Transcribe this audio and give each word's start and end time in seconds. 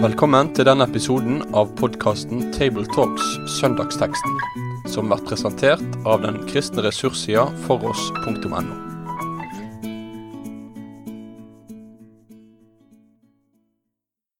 Velkommen 0.00 0.48
til 0.56 0.64
denne 0.64 0.86
episoden 0.88 1.42
av 1.52 1.74
podkasten 1.76 2.46
Tabletalks 2.56 3.26
Søndagsteksten, 3.58 4.36
som 4.88 5.10
blir 5.10 5.20
presentert 5.28 5.98
av 6.08 6.22
den 6.24 6.38
kristne 6.48 6.84
ressurssida 6.86 7.46
foross.no. 7.66 8.62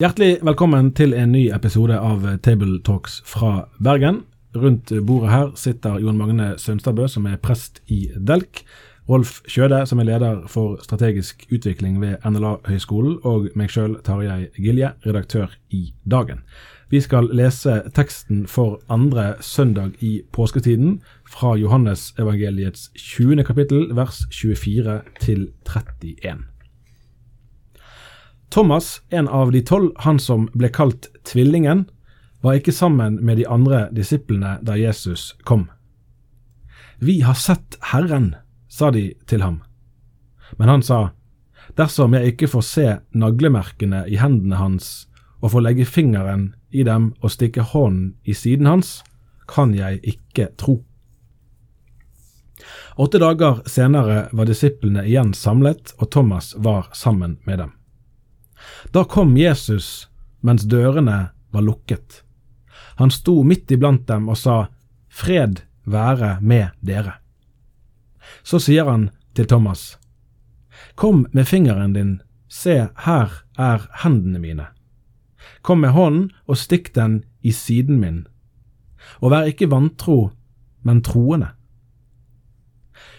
Hjertelig 0.01 0.39
velkommen 0.49 0.95
til 0.97 1.13
en 1.13 1.35
ny 1.37 1.51
episode 1.53 1.97
av 2.01 2.25
Table 2.41 2.79
Talks 2.81 3.19
fra 3.29 3.67
Bergen. 3.85 4.23
Rundt 4.57 4.93
bordet 5.05 5.31
her 5.31 5.51
sitter 5.61 6.01
Jon 6.01 6.17
Magne 6.17 6.55
Sønstadbø, 6.57 7.05
som 7.05 7.29
er 7.29 7.37
prest 7.37 7.83
i 7.85 8.07
Delk. 8.17 8.65
Rolf 9.11 9.41
Kjøde, 9.51 9.87
som 9.91 9.99
er 9.99 10.07
leder 10.07 10.45
for 10.47 10.79
strategisk 10.85 11.43
utvikling 11.51 11.97
ved 12.01 12.23
NLA-høgskolen, 12.23 13.17
og 13.27 13.49
meg 13.59 13.73
sjøl, 13.75 13.97
Tarjei 14.07 14.47
Gilje, 14.55 14.93
redaktør 15.03 15.57
i 15.75 15.89
Dagen. 16.07 16.45
Vi 16.91 17.01
skal 17.03 17.27
lese 17.35 17.81
teksten 17.95 18.45
for 18.47 18.79
andre 18.91 19.35
søndag 19.43 19.99
i 19.99 20.21
påsketiden 20.33 21.01
fra 21.27 21.57
Johannesevangeliets 21.59 22.91
20. 22.95 23.43
kapittel, 23.45 23.89
vers 23.99 24.23
24 24.31 25.01
til 25.21 25.49
31. 25.67 26.45
Thomas, 28.51 29.01
en 29.11 29.29
av 29.29 29.51
de 29.51 29.63
tolv, 29.63 29.91
han 30.07 30.19
som 30.19 30.47
ble 30.55 30.71
kalt 30.71 31.11
Tvillingen, 31.27 31.89
var 32.43 32.59
ikke 32.59 32.75
sammen 32.75 33.19
med 33.25 33.43
de 33.43 33.49
andre 33.49 33.89
disiplene 33.95 34.57
da 34.63 34.79
Jesus 34.79 35.33
kom. 35.45 35.67
Vi 36.99 37.21
har 37.27 37.35
sett 37.35 37.79
Herren, 37.93 38.35
sa 38.81 38.91
de 38.95 39.11
til 39.29 39.45
ham. 39.45 39.61
Men 40.59 40.73
han 40.73 40.83
sa, 40.83 41.11
Dersom 41.79 42.17
jeg 42.17 42.33
ikke 42.33 42.49
får 42.51 42.65
se 42.67 42.87
naglemerkene 43.15 44.03
i 44.11 44.19
hendene 44.19 44.59
hans 44.59 45.07
og 45.41 45.53
får 45.55 45.65
legge 45.69 45.87
fingeren 45.87 46.51
i 46.71 46.83
dem 46.85 47.13
og 47.21 47.33
stikke 47.33 47.63
hånden 47.63 48.15
i 48.25 48.35
siden 48.35 48.67
hans, 48.67 49.01
kan 49.49 49.75
jeg 49.75 50.01
ikke 50.03 50.51
tro. 50.59 50.81
Åtte 53.01 53.21
dager 53.23 53.63
senere 53.71 54.27
var 54.37 54.49
disiplene 54.51 55.07
igjen 55.09 55.33
samlet, 55.35 55.95
og 55.99 56.11
Thomas 56.13 56.53
var 56.59 56.91
sammen 56.93 57.39
med 57.47 57.63
dem. 57.63 57.73
Da 58.93 59.07
kom 59.09 59.37
Jesus 59.39 60.09
mens 60.45 60.67
dørene 60.69 61.31
var 61.51 61.65
lukket. 61.65 62.23
Han 63.01 63.11
sto 63.11 63.41
midt 63.47 63.71
iblant 63.73 64.07
dem 64.09 64.29
og 64.29 64.37
sa, 64.37 64.67
Fred 65.09 65.63
være 65.89 66.37
med 66.45 66.77
dere. 66.85 67.17
Så 68.43 68.61
sier 68.63 68.89
han 68.89 69.11
til 69.35 69.47
Thomas, 69.47 69.97
Kom 70.95 71.27
med 71.33 71.47
fingeren 71.47 71.93
din, 71.93 72.21
se, 72.49 72.89
her 73.05 73.33
er 73.59 73.87
hendene 74.03 74.39
mine. 74.39 74.67
Kom 75.63 75.81
med 75.85 75.95
hånden 75.95 76.31
og 76.47 76.59
stikk 76.59 76.93
den 76.95 77.23
i 77.43 77.53
siden 77.53 78.01
min. 78.01 78.27
Og 79.21 79.31
vær 79.33 79.49
ikke 79.49 79.71
vantro, 79.71 80.31
men 80.83 81.03
troende. 81.03 81.53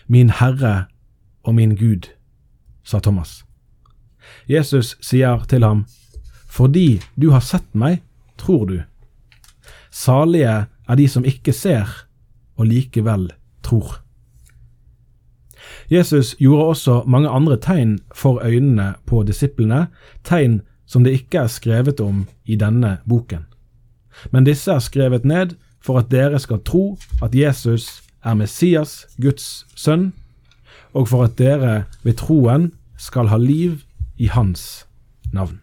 Min 0.08 0.30
Herre 0.30 0.86
og 1.44 1.56
min 1.56 1.76
Gud, 1.76 2.10
sa 2.84 3.00
Thomas. 3.00 3.44
Jesus 4.50 4.98
sier 5.02 5.46
til 5.50 5.64
ham, 5.64 5.86
Fordi 6.52 7.02
du 7.16 7.32
har 7.32 7.40
sett 7.40 7.68
meg, 7.74 8.02
tror 8.38 8.66
du. 8.66 8.82
Salige 9.92 10.68
er 10.68 10.96
de 10.96 11.08
som 11.08 11.26
ikke 11.26 11.54
ser, 11.54 11.88
og 12.58 12.68
likevel 12.68 13.30
tror. 13.64 14.02
Jesus 15.92 16.36
gjorde 16.40 16.66
også 16.74 17.04
mange 17.08 17.30
andre 17.30 17.58
tegn 17.58 18.00
for 18.16 18.42
øynene 18.44 18.94
på 19.06 19.24
disiplene, 19.24 19.88
tegn 20.24 20.62
som 20.86 21.04
det 21.04 21.14
ikke 21.22 21.46
er 21.46 21.52
skrevet 21.52 22.00
om 22.04 22.26
i 22.46 22.56
denne 22.60 22.98
boken. 23.08 23.46
Men 24.32 24.44
disse 24.44 24.72
er 24.72 24.84
skrevet 24.84 25.26
ned 25.26 25.56
for 25.82 26.02
at 26.02 26.12
dere 26.12 26.40
skal 26.40 26.62
tro 26.68 26.98
at 27.24 27.36
Jesus 27.36 28.04
er 28.24 28.36
Messias, 28.38 29.08
Guds 29.22 29.66
sønn, 29.76 30.12
og 30.94 31.08
for 31.10 31.26
at 31.26 31.38
dere 31.40 31.86
ved 32.04 32.20
troen 32.20 32.72
skal 33.00 33.32
ha 33.32 33.40
liv 33.40 33.82
i 34.18 34.28
hans 34.28 34.86
navn. 35.34 35.62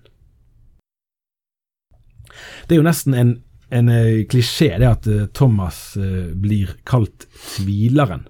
Det 2.66 2.76
er 2.76 2.80
jo 2.80 2.86
nesten 2.86 3.14
en, 3.14 3.36
en 3.75 3.90
klisjé 4.30 4.72
det 4.80 4.88
at 4.88 5.08
Thomas 5.36 5.92
blir 6.34 6.75
kalt 6.88 7.28
tvileren. 7.54 8.26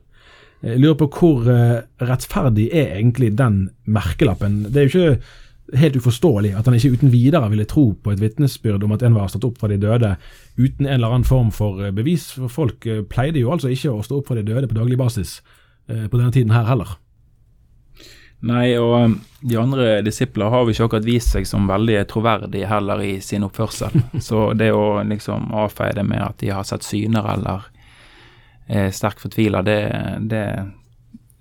Jeg 0.64 0.80
lurer 0.82 0.96
på 0.98 1.10
hvor 1.14 1.44
rettferdig 2.02 2.68
er 2.74 2.96
egentlig 2.96 3.30
den 3.38 3.68
merkelappen? 3.86 4.64
Det 4.72 4.80
er 4.80 4.88
jo 4.88 4.90
ikke 4.90 5.78
helt 5.78 5.98
uforståelig 6.00 6.54
at 6.56 6.66
han 6.66 6.74
ikke 6.74 6.96
uten 6.96 7.12
videre 7.12 7.50
ville 7.52 7.66
tro 7.68 7.92
på 7.92 8.10
et 8.10 8.22
vitnesbyrd 8.22 8.82
om 8.86 8.94
at 8.96 9.04
en 9.06 9.14
var 9.14 9.28
stått 9.30 9.46
opp 9.46 9.60
fra 9.60 9.70
de 9.70 9.76
døde 9.78 10.14
uten 10.56 10.86
en 10.86 10.94
eller 10.96 11.12
annen 11.12 11.28
form 11.28 11.52
for 11.54 11.84
bevis. 11.94 12.30
For 12.34 12.50
folk 12.50 12.88
pleide 13.12 13.42
jo 13.42 13.52
altså 13.54 13.70
ikke 13.70 13.92
å 13.92 14.02
stå 14.02 14.18
opp 14.18 14.32
fra 14.32 14.40
de 14.40 14.46
døde 14.48 14.70
på 14.70 14.78
daglig 14.80 14.98
basis 14.98 15.38
på 15.86 16.16
denne 16.16 16.32
tiden 16.34 16.56
her 16.56 16.66
heller. 16.66 16.96
Nei, 18.46 18.76
og 18.78 19.16
de 19.42 19.56
andre 19.58 19.96
disipler 20.06 20.52
har 20.52 20.62
jo 20.62 20.70
ikke 20.70 20.86
akkurat 20.86 21.06
vist 21.08 21.32
seg 21.34 21.46
som 21.48 21.66
veldig 21.66 22.04
troverdige 22.10 22.68
heller 22.70 23.02
i 23.02 23.16
sin 23.24 23.46
oppførsel. 23.46 23.96
Så 24.28 24.52
det 24.58 24.70
å 24.74 25.00
liksom 25.06 25.50
avfeie 25.58 25.96
det 25.98 26.06
med 26.06 26.22
at 26.22 26.38
de 26.42 26.52
har 26.54 26.66
sett 26.68 26.86
syner 26.86 27.26
eller 27.34 27.66
er 28.68 28.92
sterkt 28.94 29.22
fortvila, 29.24 29.62
det, 29.64 29.80
det 30.30 30.44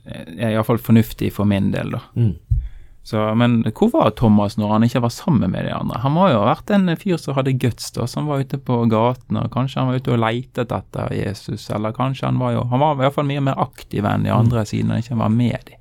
er 0.08 0.54
iallfall 0.54 0.80
fornuftig 0.80 1.34
for 1.36 1.50
min 1.50 1.72
del, 1.74 1.92
da. 1.98 2.04
Mm. 2.16 2.36
Så, 3.08 3.22
men 3.40 3.62
hvor 3.72 3.88
var 3.94 4.10
Thomas 4.20 4.58
når 4.60 4.72
han 4.74 4.84
ikke 4.84 5.00
var 5.06 5.12
sammen 5.16 5.54
med 5.54 5.64
de 5.64 5.72
andre? 5.72 6.02
Han 6.04 6.12
må 6.12 6.26
jo 6.28 6.42
ha 6.42 6.50
vært 6.50 6.74
en 6.76 6.92
fyr 7.00 7.16
som 7.16 7.38
hadde 7.38 7.54
guts, 7.56 7.94
da, 7.96 8.04
som 8.04 8.28
var 8.28 8.44
ute 8.44 8.60
på 8.60 8.82
gaten, 8.92 9.40
og 9.40 9.54
kanskje 9.54 9.80
han 9.80 9.88
var 9.88 10.02
ute 10.02 10.12
og 10.12 10.20
leitet 10.20 10.74
etter 10.76 11.14
Jesus, 11.16 11.70
eller 11.72 11.96
kanskje 11.96 12.28
han 12.28 12.42
var 12.42 12.58
jo 12.58 12.66
Han 12.68 12.84
var 12.84 12.98
i 12.98 13.06
hvert 13.06 13.16
fall 13.16 13.30
mye 13.30 13.46
mer 13.48 13.62
aktiv 13.64 14.04
enn 14.04 14.28
de 14.28 14.34
andre 14.36 14.66
mm. 14.66 14.70
siden 14.74 14.92
han 14.92 15.06
ikke 15.06 15.22
var 15.24 15.32
med 15.32 15.56
dem. 15.70 15.80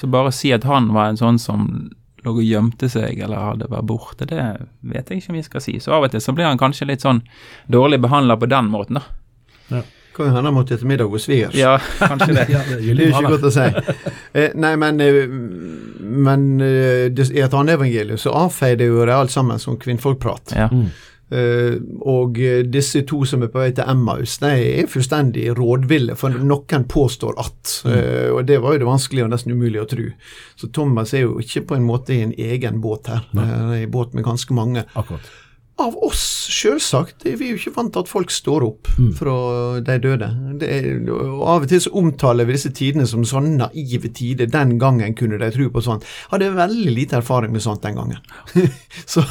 Så 0.00 0.08
bare 0.08 0.32
å 0.32 0.38
si 0.38 0.54
at 0.54 0.64
han 0.64 0.88
var 0.96 1.10
en 1.10 1.20
sånn 1.20 1.42
som 1.42 1.68
lå 2.24 2.32
og 2.32 2.42
gjemte 2.42 2.88
seg 2.90 3.20
eller 3.20 3.44
hadde 3.44 3.68
vært 3.68 3.88
borte, 3.92 4.26
det 4.32 4.40
vet 4.80 5.10
jeg 5.10 5.20
ikke 5.20 5.34
om 5.34 5.38
vi 5.38 5.46
skal 5.46 5.64
si. 5.68 5.76
Så 5.84 5.92
av 5.92 6.08
og 6.08 6.16
til 6.16 6.24
så 6.24 6.32
blir 6.32 6.48
han 6.48 6.60
kanskje 6.60 6.88
litt 6.88 7.04
sånn 7.04 7.20
dårlig 7.68 8.00
behandla 8.08 8.38
på 8.40 8.48
den 8.48 8.72
måten, 8.72 9.02
da. 9.02 9.04
Ja. 9.68 9.84
Kan 10.18 10.26
jo 10.26 10.34
hende 10.34 10.50
han 10.50 10.56
måtte 10.56 10.74
til 10.74 10.88
middag 10.90 11.12
hos 11.12 11.28
svigers. 11.28 11.54
Ja, 11.54 11.76
kanskje 12.00 12.34
det. 12.34 12.46
Ja, 12.56 12.62
det 12.66 12.78
er 12.82 13.04
jo 13.04 13.12
ikke 13.12 13.34
godt 13.36 13.44
å 13.46 13.52
si. 13.54 13.66
Eh, 14.34 14.54
nei, 14.58 14.72
men, 14.80 14.98
eh, 15.00 15.28
men 16.18 16.48
eh, 16.64 17.04
i 17.06 17.44
et 17.44 17.54
annet 17.54 17.76
evangelium 17.76 18.18
så 18.18 18.34
avfeier 18.34 18.80
det 18.80 18.88
jo 18.90 19.04
det 19.06 19.14
alt 19.14 19.30
sammen 19.30 19.62
som 19.62 19.78
kvinnfolkprat. 19.78 20.56
Ja. 20.58 20.66
Mm. 20.74 20.88
Uh, 21.28 21.74
og 22.08 22.38
disse 22.72 23.02
to 23.04 23.18
som 23.28 23.42
er 23.44 23.50
på 23.52 23.60
vei 23.60 23.68
til 23.76 23.84
Emmaus, 23.84 24.38
de 24.40 24.48
er 24.48 24.86
fullstendig 24.88 25.50
rådville, 25.58 26.14
for 26.16 26.32
noen 26.32 26.86
påstår 26.88 27.36
at. 27.42 27.74
Uh, 27.84 28.30
og 28.32 28.46
det 28.48 28.56
var 28.64 28.74
jo 28.74 28.82
det 28.82 28.88
vanskelige 28.88 29.26
og 29.26 29.34
nesten 29.34 29.52
umulig 29.52 29.82
å 29.82 29.90
tro. 29.90 30.06
Så 30.56 30.70
Thomas 30.72 31.12
er 31.12 31.26
jo 31.26 31.36
ikke 31.44 31.66
på 31.68 31.76
en 31.76 31.84
måte 31.84 32.16
i 32.16 32.22
en 32.24 32.32
egen 32.32 32.80
båt 32.80 33.12
her. 33.12 33.28
Uh, 33.36 33.44
det 33.74 33.82
er 33.82 33.92
båt 33.92 34.16
med 34.16 34.26
ganske 34.26 34.56
mange. 34.56 34.88
Akkurat. 34.96 35.28
Av 35.78 35.94
oss, 36.02 36.22
selvsagt. 36.50 37.22
Vi 37.22 37.32
er 37.46 37.52
jo 37.52 37.58
ikke 37.60 37.72
vant 37.76 37.92
til 37.94 38.02
at 38.02 38.08
folk 38.10 38.32
står 38.34 38.64
opp 38.66 38.88
Mm. 38.98 39.12
fra 39.14 39.34
de 39.86 39.94
døde. 40.02 40.28
Det 40.58 40.68
er, 40.68 40.86
og 41.12 41.42
Av 41.46 41.62
og 41.62 41.68
til 41.70 41.80
så 41.84 41.92
omtaler 41.94 42.48
vi 42.48 42.56
disse 42.56 42.72
tidene 42.74 43.06
som 43.06 43.22
sånne 43.22 43.52
naive 43.60 44.10
tider. 44.10 44.46
Den 44.50 44.76
gangen 44.80 45.14
kunne 45.14 45.38
de 45.38 45.50
tro 45.54 45.68
på 45.70 45.82
sånt. 45.84 46.02
Hadde 46.32 46.48
veldig 46.56 46.94
lite 46.96 47.20
erfaring 47.20 47.52
med 47.52 47.62
sånt 47.62 47.82
den 47.86 47.94
gangen. 47.94 48.18
så 49.06 49.22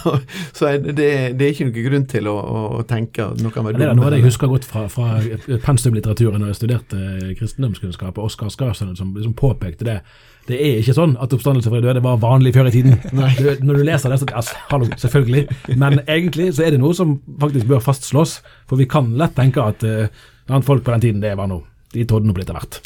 så 0.53 0.71
det, 0.79 0.95
det 1.35 1.41
er 1.41 1.51
ikke 1.51 1.67
noen 1.67 1.89
grunn 1.89 2.07
til 2.07 2.27
å, 2.31 2.37
å 2.79 2.83
tenke 2.87 3.27
at 3.27 3.43
noe 3.43 3.51
var 3.67 3.73
Det 3.75 3.89
er 3.89 3.93
noe 3.99 4.13
jeg 4.15 4.23
husker 4.29 4.47
godt 4.47 4.65
fra, 4.65 4.87
fra 4.87 5.19
pensumlitteraturen 5.65 6.39
når 6.41 6.53
jeg 6.53 6.61
studerte 6.61 7.35
kristendomskunnskap, 7.39 8.17
og 8.17 8.31
Oskar 8.31 8.49
Skarsen 8.53 8.95
som 8.95 9.11
som 9.21 9.33
påpekte 9.33 9.83
det. 9.87 9.99
Det 10.47 10.57
er 10.63 10.77
ikke 10.79 10.95
sånn 10.95 11.17
at 11.19 11.33
oppstandelse 11.35 11.71
fra 11.71 11.81
de 11.81 11.89
døde 11.89 12.03
var 12.05 12.19
vanlig 12.21 12.53
før 12.55 12.69
i 12.69 12.75
tiden. 12.77 12.95
Du, 13.37 13.49
når 13.67 13.81
du 13.81 13.85
leser 13.87 14.13
det, 14.13 14.19
så 14.21 14.27
ja, 14.31 14.43
hallo, 14.71 14.87
selvfølgelig. 14.99 15.43
Men 15.79 15.99
egentlig 16.05 16.53
så 16.55 16.63
er 16.65 16.75
det 16.75 16.81
noe 16.81 16.95
som 16.95 17.17
faktisk 17.41 17.67
bør 17.69 17.83
fastslås. 17.83 18.37
For 18.69 18.79
vi 18.79 18.87
kan 18.89 19.11
lett 19.19 19.35
tenke 19.37 19.63
at 19.63 19.83
uh, 19.83 20.61
folk 20.63 20.85
på 20.85 20.95
den 20.95 21.03
tiden, 21.03 21.23
det 21.23 21.35
var 21.37 21.51
noe 21.51 21.67
De 21.93 22.05
trodde 22.07 22.29
noe 22.29 22.35
på 22.37 22.47
av 22.47 22.61
hvert. 22.61 22.79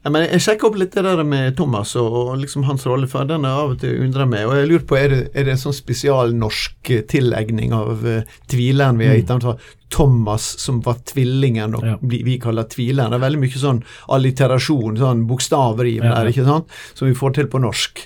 Ja, 0.00 0.08
men 0.10 0.22
Jeg 0.30 0.40
sjekker 0.40 0.70
opp 0.70 0.78
litt 0.80 0.94
det 0.96 1.02
der 1.04 1.20
med 1.28 1.56
Thomas 1.58 1.90
og, 2.00 2.14
og 2.16 2.38
liksom 2.40 2.64
hans 2.64 2.86
rolle, 2.88 3.08
for 3.10 3.28
den 3.28 3.44
har 3.44 3.66
av 3.66 3.74
og 3.74 3.80
til 3.82 3.98
undrer 4.00 4.28
meg. 4.30 4.46
Og 4.48 4.54
jeg 4.56 4.70
lurer 4.70 4.86
på, 4.88 4.96
Er 4.96 5.12
det, 5.12 5.18
er 5.34 5.44
det 5.44 5.52
en 5.52 5.60
sånn 5.60 5.76
spesialnorsk 5.76 6.92
tilegning 7.10 7.74
av 7.76 8.00
uh, 8.06 8.22
tvileren 8.48 8.96
vi 9.00 9.10
har 9.10 9.18
gitt 9.20 9.32
ham? 9.34 9.58
Thomas 9.92 10.46
som 10.62 10.80
var 10.86 11.02
tvillingen, 11.04 11.74
og 11.76 11.84
Ja. 11.84 11.96
vi, 12.00 12.22
vi 12.24 12.38
kaller 12.40 12.64
tvileren. 12.70 13.10
Det 13.12 13.18
er 13.18 13.26
veldig 13.26 13.42
mye 13.42 13.60
sånn 13.60 13.82
alliterasjon, 14.16 14.96
sånn 15.02 15.26
bokstavrim 15.28 16.00
Ja, 16.04 16.12
ja. 16.12 16.14
der, 16.20 16.30
ikke 16.32 16.46
sant? 16.48 16.70
som 16.94 17.08
vi 17.10 17.14
får 17.18 17.34
til 17.36 17.50
på 17.52 17.60
norsk. 17.60 18.04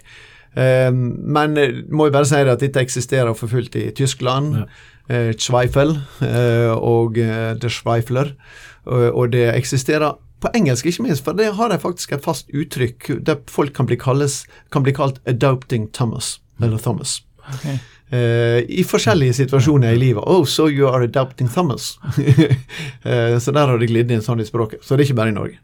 Um, 0.55 1.01
men 1.35 1.57
eh, 1.59 1.81
må 1.91 2.07
jo 2.09 2.15
bare 2.15 2.27
si 2.31 2.39
det 2.47 2.53
at 2.53 2.63
dette 2.63 2.83
eksisterer 2.83 3.35
for 3.39 3.51
fullt 3.51 3.75
i 3.79 3.89
Tyskland. 3.95 4.65
Ja. 4.65 4.67
Uh, 5.05 5.33
Zweifel 5.37 5.91
uh, 6.25 6.73
og 6.79 7.19
uh, 7.21 7.53
Der 7.61 7.69
Schweifler. 7.71 8.35
Og 8.89 9.31
det 9.33 9.47
eksisterer 9.55 10.17
på 10.45 10.53
engelsk 10.55 10.87
ikke 10.91 11.07
minst, 11.07 11.25
for 11.25 11.37
det 11.39 11.55
har 11.57 11.73
de 11.73 11.81
faktisk 11.81 12.13
et 12.13 12.25
fast 12.25 12.51
uttrykk 12.55 13.11
der 13.27 13.41
folk 13.51 13.75
kan 13.77 13.89
bli, 13.89 13.99
kalles, 14.01 14.45
kan 14.73 14.85
bli 14.85 14.93
kalt 14.93 15.21
'adopting 15.25 15.91
Thomas', 15.97 16.39
eller 16.63 16.79
Thomas. 16.79 17.23
Okay. 17.55 17.79
Uh, 18.13 18.61
I 18.69 18.85
forskjellige 18.85 19.33
situasjoner 19.33 19.91
i 19.91 19.97
livet. 19.99 20.23
'Oh, 20.27 20.45
so 20.45 20.69
you 20.69 20.89
are 20.89 21.05
adopting 21.05 21.49
Thomas'. 21.49 21.99
uh, 22.05 23.39
så 23.43 23.53
der 23.53 23.67
har 23.67 23.79
det 23.79 23.89
glidd 23.89 24.11
inn 24.11 24.23
sånn 24.23 24.41
i 24.41 24.45
språket. 24.45 24.85
Så 24.85 24.97
det 24.97 25.05
er 25.05 25.11
ikke 25.11 25.23
bare 25.23 25.33
i 25.33 25.39
Norge. 25.39 25.59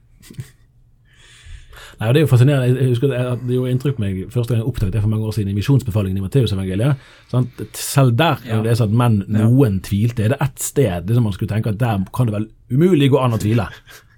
Nei, 2.00 2.08
og 2.08 2.14
Det 2.14 2.20
er 2.20 2.24
jo 2.24 2.30
fascinerende. 2.32 2.80
Jeg 2.80 2.88
husker 2.88 3.12
at 3.12 3.40
Det 3.44 3.54
gjorde 3.54 3.70
inntrykk 3.74 3.96
på 3.98 4.02
meg 4.02 4.20
første 4.32 4.54
gang 4.54 4.62
jeg 4.62 4.68
oppdaget 4.70 4.92
det 4.94 5.02
for 5.02 5.12
mange 5.12 5.26
år 5.28 5.34
siden 5.36 5.50
i 5.52 5.56
misjonsbefalingen 5.58 6.16
i 6.16 6.24
Matteusevangeliet. 6.24 7.08
Sant? 7.28 7.60
Selv 7.76 8.16
der 8.16 8.40
er 8.48 8.62
det 8.64 8.78
sånn 8.78 8.94
at 8.94 9.00
menn 9.02 9.18
noen 9.28 9.80
tvilte. 9.84 10.24
Er 10.24 10.32
det 10.32 10.40
ett 10.40 10.62
sted 10.64 11.04
det 11.04 11.18
som 11.18 11.28
man 11.28 11.36
skulle 11.36 11.52
tenke 11.52 11.74
at 11.74 11.80
der 11.80 12.00
kan 12.16 12.30
det 12.30 12.38
vel 12.38 12.48
umulig 12.72 13.10
gå 13.12 13.20
an 13.20 13.36
å 13.36 13.40
tvile? 13.40 13.68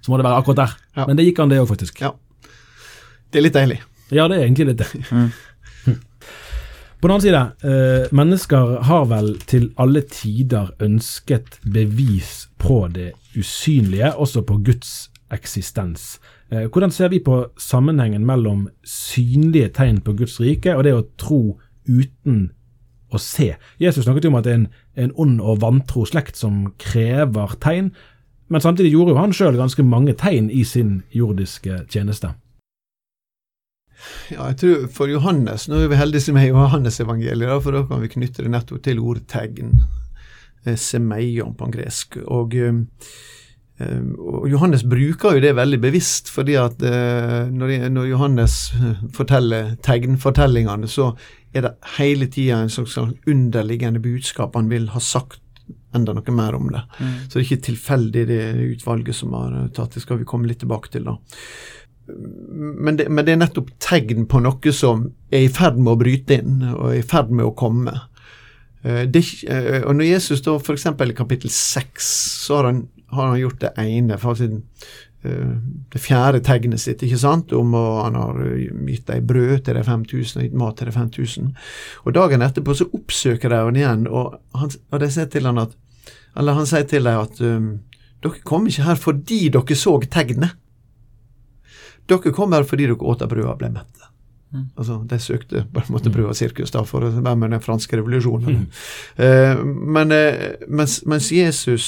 Så 0.03 0.11
må 0.11 0.19
det 0.19 0.27
være 0.27 0.41
akkurat 0.43 0.61
der. 0.65 0.75
Ja. 0.97 1.07
Men 1.07 1.17
det 1.17 1.25
gikk 1.29 1.39
an 1.39 1.53
det 1.53 1.61
òg, 1.63 1.69
faktisk. 1.71 2.03
Ja. 2.03 2.11
Det 3.31 3.39
er 3.39 3.47
litt 3.47 3.57
deilig. 3.57 3.79
Ja, 4.13 4.27
det 4.27 4.37
er 4.37 4.45
egentlig 4.45 4.73
litt 4.73 4.83
det. 4.83 4.91
På 7.03 7.09
den 7.09 7.17
annen 7.17 7.23
side, 7.25 7.39
eh, 7.67 8.11
mennesker 8.15 8.77
har 8.87 9.09
vel 9.11 9.33
til 9.43 9.73
alle 9.75 10.05
tider 10.07 10.69
ønsket 10.79 11.57
bevis 11.67 12.45
på 12.63 12.85
det 12.95 13.09
usynlige, 13.35 14.13
også 14.15 14.45
på 14.47 14.61
Guds 14.63 15.09
eksistens. 15.35 16.21
Eh, 16.47 16.69
hvordan 16.71 16.91
ser 16.91 17.11
vi 17.11 17.19
på 17.19 17.41
sammenhengen 17.59 18.23
mellom 18.25 18.69
synlige 18.87 19.73
tegn 19.75 19.99
på 19.99 20.13
Guds 20.15 20.39
rike 20.39 20.77
og 20.77 20.85
det 20.87 20.93
å 20.95 21.03
tro 21.19 21.59
uten 21.89 22.53
å 23.11 23.19
se? 23.19 23.55
Jesus 23.83 24.05
snakket 24.05 24.29
jo 24.29 24.31
om 24.31 24.39
at 24.39 24.47
det 24.47 24.53
er 24.53 24.61
en, 24.61 24.67
en 24.95 25.15
ond 25.25 25.41
og 25.41 25.59
vantro 25.59 26.05
slekt 26.07 26.39
som 26.39 26.69
krever 26.79 27.57
tegn, 27.59 27.91
men 28.47 28.61
samtidig 28.61 28.91
gjorde 28.93 29.13
jo 29.13 29.21
han 29.21 29.33
sjøl 29.35 29.57
ganske 29.57 29.83
mange 29.85 30.15
tegn 30.19 30.49
i 30.51 30.63
sin 30.67 31.01
jordiske 31.15 31.83
tjeneste. 31.91 32.33
Ja, 34.31 34.49
jeg 34.51 34.57
tror 34.59 34.87
for 34.91 35.11
Johannes, 35.11 35.67
Nå 35.69 35.79
er 35.79 35.91
vi 35.91 35.99
heldige 35.99 36.33
i 36.41 36.49
Johannes-evangeliet, 36.49 37.63
for 37.63 37.75
da 37.75 37.83
kan 37.87 38.01
vi 38.03 38.11
knytte 38.11 38.43
det 38.43 38.51
nettopp 38.51 38.83
til 38.83 38.99
ordet 38.99 39.27
tegn. 39.31 39.77
eh, 40.65 40.75
Semeion 40.75 41.55
på 41.55 41.69
gresk. 41.71 42.17
Og, 42.27 42.55
eh, 42.55 42.73
eh, 43.79 44.01
og 44.19 44.49
Johannes 44.49 44.83
bruker 44.83 45.35
jo 45.35 45.43
det 45.43 45.55
veldig 45.55 45.79
bevisst, 45.81 46.29
fordi 46.29 46.55
at 46.55 46.79
når, 46.79 47.89
når 47.89 48.09
Johannes 48.09 48.73
forteller 49.13 49.75
tegnfortellingene, 49.83 50.87
så 50.87 51.13
er 51.53 51.61
det 51.61 51.75
hele 51.97 52.27
tida 52.27 52.61
en 52.61 52.69
slags 52.69 52.97
underliggende 53.27 53.99
budskap 53.99 54.55
han 54.55 54.69
vil 54.69 54.89
ha 54.89 54.99
sagt 54.99 55.42
enda 55.95 56.15
noe 56.15 56.35
mer 56.35 56.57
om 56.57 56.71
det. 56.73 56.81
Så 57.27 57.37
det 57.37 57.41
er 57.41 57.47
ikke 57.47 57.67
tilfeldig 57.69 58.25
det 58.29 58.41
utvalget 58.73 59.17
som 59.17 59.35
har 59.37 59.53
eh, 59.59 59.69
tatt 59.75 59.95
det, 59.95 60.03
skal 60.03 60.21
vi 60.21 60.27
komme 60.29 60.49
litt 60.49 60.61
tilbake 60.63 60.91
til 60.93 61.07
da. 61.09 61.17
Men 62.07 62.97
det, 62.99 63.07
men 63.09 63.23
det 63.23 63.35
er 63.35 63.39
nettopp 63.39 63.69
tegn 63.83 64.25
på 64.27 64.41
noe 64.43 64.73
som 64.75 65.05
er 65.31 65.45
i 65.45 65.53
ferd 65.53 65.77
med 65.79 65.93
å 65.93 66.01
bryte 66.01 66.41
inn, 66.41 66.57
og 66.73 66.89
er 66.89 66.99
i 66.99 67.05
ferd 67.07 67.31
med 67.31 67.47
å 67.47 67.55
komme. 67.55 67.95
Eh, 68.83 69.05
Det, 69.07 69.23
eh, 69.47 69.81
og 69.83 69.95
når 69.95 70.11
Jesus 70.11 70.43
da 70.43 70.57
f.eks. 70.59 70.89
i 70.91 71.17
kapittel 71.17 71.49
6, 71.49 72.11
så 72.47 72.59
har 72.59 72.71
han, 72.71 72.85
har 73.15 73.31
han 73.31 73.41
gjort 73.41 73.63
det 73.63 73.73
ene, 73.77 74.19
faktisk 74.19 74.61
det 75.23 75.99
fjerde 76.03 76.41
tegnet 76.43 76.81
sitt, 76.83 77.03
ikke 77.05 77.19
sant, 77.21 77.53
om 77.55 77.75
å, 77.77 77.83
han 78.03 78.17
har 78.19 78.39
gitt 78.89 79.07
dem 79.07 79.27
brød 79.27 79.61
til 79.63 79.77
de 79.77 79.83
5000 79.87 80.39
og 80.41 80.47
gitt 80.47 80.57
mat 80.59 80.77
til 80.79 80.89
de 80.89 80.95
5000. 80.97 81.53
Og 82.03 82.17
dagen 82.17 82.43
etterpå 82.43 82.75
så 82.75 82.89
oppsøker 82.91 83.53
de 83.53 83.61
han 83.61 83.79
igjen, 83.79 84.03
og, 84.11 84.35
han, 84.59 84.73
og 84.91 84.99
de 85.03 85.09
sier 85.13 85.29
til 85.31 85.47
han 85.47 85.61
at 85.63 85.77
eller 86.35 86.57
han 86.57 86.69
sier 86.69 86.85
til 86.89 87.05
dem 87.05 87.19
at 87.21 87.41
um, 87.41 87.67
dere 88.23 88.45
kom 88.47 88.67
ikke 88.69 88.87
her 88.87 88.99
fordi 88.99 89.41
dere 89.53 89.77
så 89.77 89.97
tegnet. 90.11 90.55
Dere 92.09 92.33
kom 92.35 92.55
her 92.55 92.65
fordi 92.67 92.87
dere 92.89 93.11
åt 93.11 93.23
av 93.23 93.31
brød 93.31 93.49
og 93.51 93.59
ble 93.61 93.71
mette. 93.75 94.09
Mm. 94.53 94.65
Altså, 94.77 94.99
De 95.09 95.19
søkte 95.19 95.65
på 95.73 95.81
en 95.81 95.93
måte 95.95 96.11
brød 96.13 96.29
og 96.31 96.37
sirkus 96.37 96.73
da, 96.73 96.83
for 96.85 97.05
å 97.05 97.13
være 97.15 97.39
med 97.41 97.55
den 97.55 97.63
franske 97.63 97.97
revolusjonen. 97.99 98.67
Eh, 99.17 99.59
men, 99.63 100.11
eh, 100.11 100.59
mens, 100.67 101.01
mens 101.09 101.31
Jesus 101.33 101.87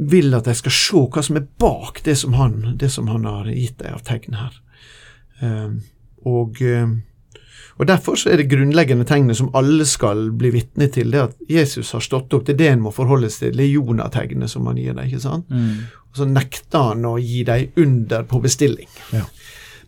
vil 0.00 0.34
at 0.34 0.48
de 0.48 0.54
skal 0.56 0.72
se 0.72 1.02
hva 1.12 1.22
som 1.24 1.36
er 1.36 1.46
bak 1.60 2.00
det 2.06 2.16
som 2.20 2.36
han, 2.38 2.74
det 2.80 2.88
som 2.92 3.10
han 3.12 3.26
har 3.28 3.50
gitt 3.52 3.78
dem 3.82 3.96
av 3.96 4.04
tegn 4.06 4.38
her. 4.40 4.56
Eh, 5.40 5.70
og, 6.28 6.60
eh, 6.62 6.88
og 7.80 7.86
Derfor 7.88 8.18
så 8.20 8.28
er 8.28 8.42
det 8.42 8.50
grunnleggende 8.50 9.06
tegnet 9.08 9.38
som 9.38 9.48
alle 9.56 9.86
skal 9.88 10.26
bli 10.36 10.50
vitne 10.52 10.90
til, 10.92 11.14
det 11.14 11.22
at 11.22 11.38
Jesus 11.48 11.94
har 11.96 12.02
stått 12.04 12.34
opp. 12.36 12.44
Det 12.44 12.52
er 12.52 12.58
det 12.58 12.68
en 12.74 12.82
må 12.84 12.92
forholde 12.92 13.30
seg 13.32 13.46
til, 13.46 13.56
det 13.56 13.64
er 13.64 13.72
Jonah-tegnet 13.78 14.52
som 14.52 14.68
han 14.68 14.76
gir 14.76 14.98
deg. 14.98 15.08
ikke 15.08 15.22
sant? 15.24 15.48
Mm. 15.48 15.86
Og 16.10 16.20
så 16.20 16.26
nekter 16.28 16.90
han 16.90 17.08
å 17.08 17.14
gi 17.16 17.40
deg 17.48 17.80
under 17.80 18.28
på 18.28 18.42
bestilling. 18.44 18.90
Ja. 19.16 19.24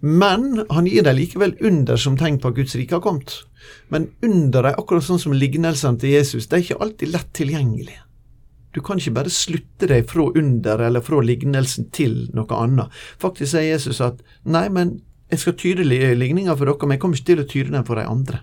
Men 0.01 0.65
han 0.73 0.89
gir 0.89 1.05
deg 1.05 1.19
likevel 1.19 1.53
under 1.61 2.01
som 2.01 2.17
tegn 2.19 2.41
på 2.41 2.51
at 2.51 2.57
Guds 2.57 2.79
rike 2.81 2.97
har 2.97 3.05
kommet. 3.05 3.37
Men 3.93 4.09
under 4.25 4.65
deg, 4.65 4.81
akkurat 4.81 5.05
sånn 5.07 5.21
som 5.21 5.37
lignelsene 5.37 6.01
til 6.01 6.17
Jesus, 6.17 6.49
de 6.49 6.59
er 6.59 6.65
ikke 6.65 6.81
alltid 6.83 7.13
lett 7.13 7.31
tilgjengelige. 7.37 8.01
Du 8.73 8.81
kan 8.81 8.97
ikke 8.97 9.19
bare 9.21 9.31
slutte 9.31 9.87
deg 9.91 10.09
fra 10.09 10.31
under 10.33 10.81
eller 10.89 11.05
fra 11.05 11.21
lignelsen 11.21 11.91
til 11.93 12.23
noe 12.33 12.57
annet. 12.57 13.03
Faktisk 13.21 13.53
sier 13.53 13.69
Jesus 13.69 14.01
at 14.01 14.25
nei, 14.49 14.65
men 14.73 15.03
jeg 15.33 15.41
skal 15.41 15.55
tyde 15.59 15.85
li- 15.89 16.15
ligninga 16.15 16.55
for 16.59 16.69
dere, 16.69 16.87
men 16.87 16.97
jeg 16.97 17.03
kommer 17.03 17.19
ikke 17.19 17.31
til 17.33 17.41
å 17.43 17.49
tyde 17.49 17.73
den 17.73 17.87
for 17.89 17.99
de 17.99 18.05
andre. 18.09 18.43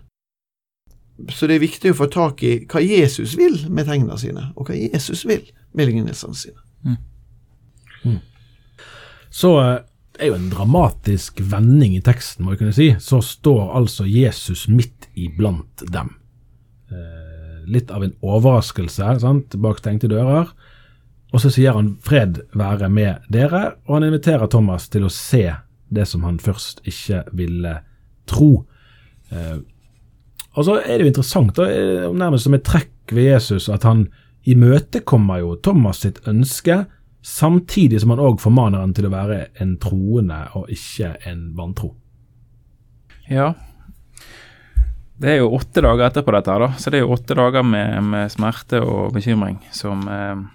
Så 1.36 1.47
det 1.47 1.57
er 1.57 1.65
viktig 1.65 1.91
å 1.94 1.97
få 2.00 2.07
tak 2.12 2.41
i 2.47 2.53
hva 2.65 2.80
Jesus 2.81 3.36
vil 3.38 3.57
med 3.69 3.89
tegna 3.89 4.15
sine, 4.18 4.50
og 4.56 4.69
hva 4.69 4.77
Jesus 4.80 5.25
vil 5.27 5.44
med 5.75 5.89
lignelsene 5.89 6.36
sine. 6.36 6.59
Så 9.30 9.51
det 10.15 10.24
er 10.25 10.31
jo 10.31 10.38
en 10.39 10.50
dramatisk 10.51 11.41
vending 11.51 11.94
i 11.97 12.01
teksten, 12.03 12.45
må 12.45 12.56
vi 12.56 12.62
kunne 12.63 12.74
si. 12.75 12.89
Så 13.00 13.21
står 13.24 13.75
altså 13.77 14.07
Jesus 14.09 14.65
midt 14.71 15.09
iblant 15.15 15.83
dem. 15.91 16.15
Eh, 16.89 17.59
litt 17.69 17.91
av 17.91 18.03
en 18.03 18.15
overraskelse 18.25 19.19
sant? 19.21 19.56
bak 19.62 19.80
stengte 19.83 20.09
dører. 20.09 20.50
Og 21.30 21.44
så 21.44 21.51
sier 21.53 21.75
han 21.77 21.97
'fred 22.01 22.41
være 22.56 22.89
med 22.89 23.21
dere', 23.30 23.75
og 23.86 24.00
han 24.00 24.03
inviterer 24.07 24.47
Thomas 24.47 24.89
til 24.89 25.03
å 25.06 25.12
se 25.13 25.51
det 25.89 26.06
som 26.09 26.24
han 26.27 26.39
først 26.41 26.81
ikke 26.88 27.24
ville 27.38 27.75
tro. 28.30 28.65
Eh, 29.33 29.59
og 30.57 30.65
så 30.65 30.80
er 30.81 30.97
det 30.97 31.06
jo 31.06 31.12
interessant, 31.13 31.59
eh, 31.59 32.07
nærmest 32.09 32.47
som 32.47 32.57
et 32.57 32.65
trekk 32.65 33.13
ved 33.13 33.31
Jesus, 33.33 33.69
at 33.69 33.86
han 33.88 34.07
imøtekommer 34.50 35.44
jo 35.44 35.56
Thomas 35.62 36.03
sitt 36.06 36.21
ønske, 36.27 36.86
samtidig 37.21 38.00
som 38.01 38.13
han 38.13 38.21
òg 38.24 38.39
formaner 38.41 38.80
han 38.80 38.94
til 38.95 39.09
å 39.09 39.13
være 39.13 39.39
en 39.62 39.75
troende 39.81 40.39
og 40.56 40.69
ikke 40.71 41.18
en 41.30 41.50
vantro. 41.57 41.94
Ja. 43.30 43.53
Det 45.19 45.34
er 45.34 45.41
jo 45.41 45.51
åtte 45.58 45.84
dager 45.84 46.08
etterpå 46.08 46.31
dette, 46.31 46.55
da. 46.63 46.72
så 46.79 46.89
det 46.89 47.01
er 47.01 47.03
jo 47.03 47.13
åtte 47.13 47.36
dager 47.36 47.65
med, 47.67 48.00
med 48.08 48.31
smerte 48.31 48.79
og 48.79 49.12
bekymring 49.13 49.60
som, 49.75 50.05
eh, 50.08 50.46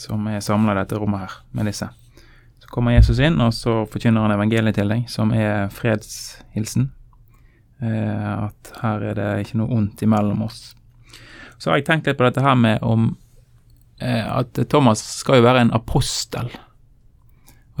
som 0.00 0.26
er 0.32 0.40
samla 0.40 0.72
i 0.72 0.80
dette 0.80 0.98
rommet 0.98 1.26
her, 1.26 1.40
med 1.52 1.68
disse. 1.68 1.90
Kommer 2.70 2.94
Jesus 2.94 3.18
inn, 3.18 3.40
og 3.42 3.52
så 3.56 3.82
forkynner 3.90 4.22
han 4.24 4.36
evangeliet 4.36 4.78
til 4.78 4.92
deg, 4.92 5.08
som 5.10 5.32
er 5.34 5.68
fredshilsen. 5.74 6.90
Eh, 7.82 8.30
at 8.46 8.72
her 8.82 9.06
er 9.10 9.18
det 9.18 9.30
ikke 9.44 9.58
noe 9.58 9.74
ondt 9.74 10.04
imellom 10.06 10.44
oss. 10.46 10.74
Så 11.58 11.70
har 11.70 11.80
jeg 11.80 11.88
tenkt 11.88 12.08
litt 12.08 12.20
på 12.20 12.26
dette 12.28 12.44
her 12.44 12.56
med 12.56 12.84
om 12.86 13.10
eh, 14.00 14.24
at 14.24 14.60
Thomas 14.70 15.02
skal 15.20 15.40
jo 15.40 15.46
være 15.48 15.66
en 15.66 15.74
apostel. 15.76 16.52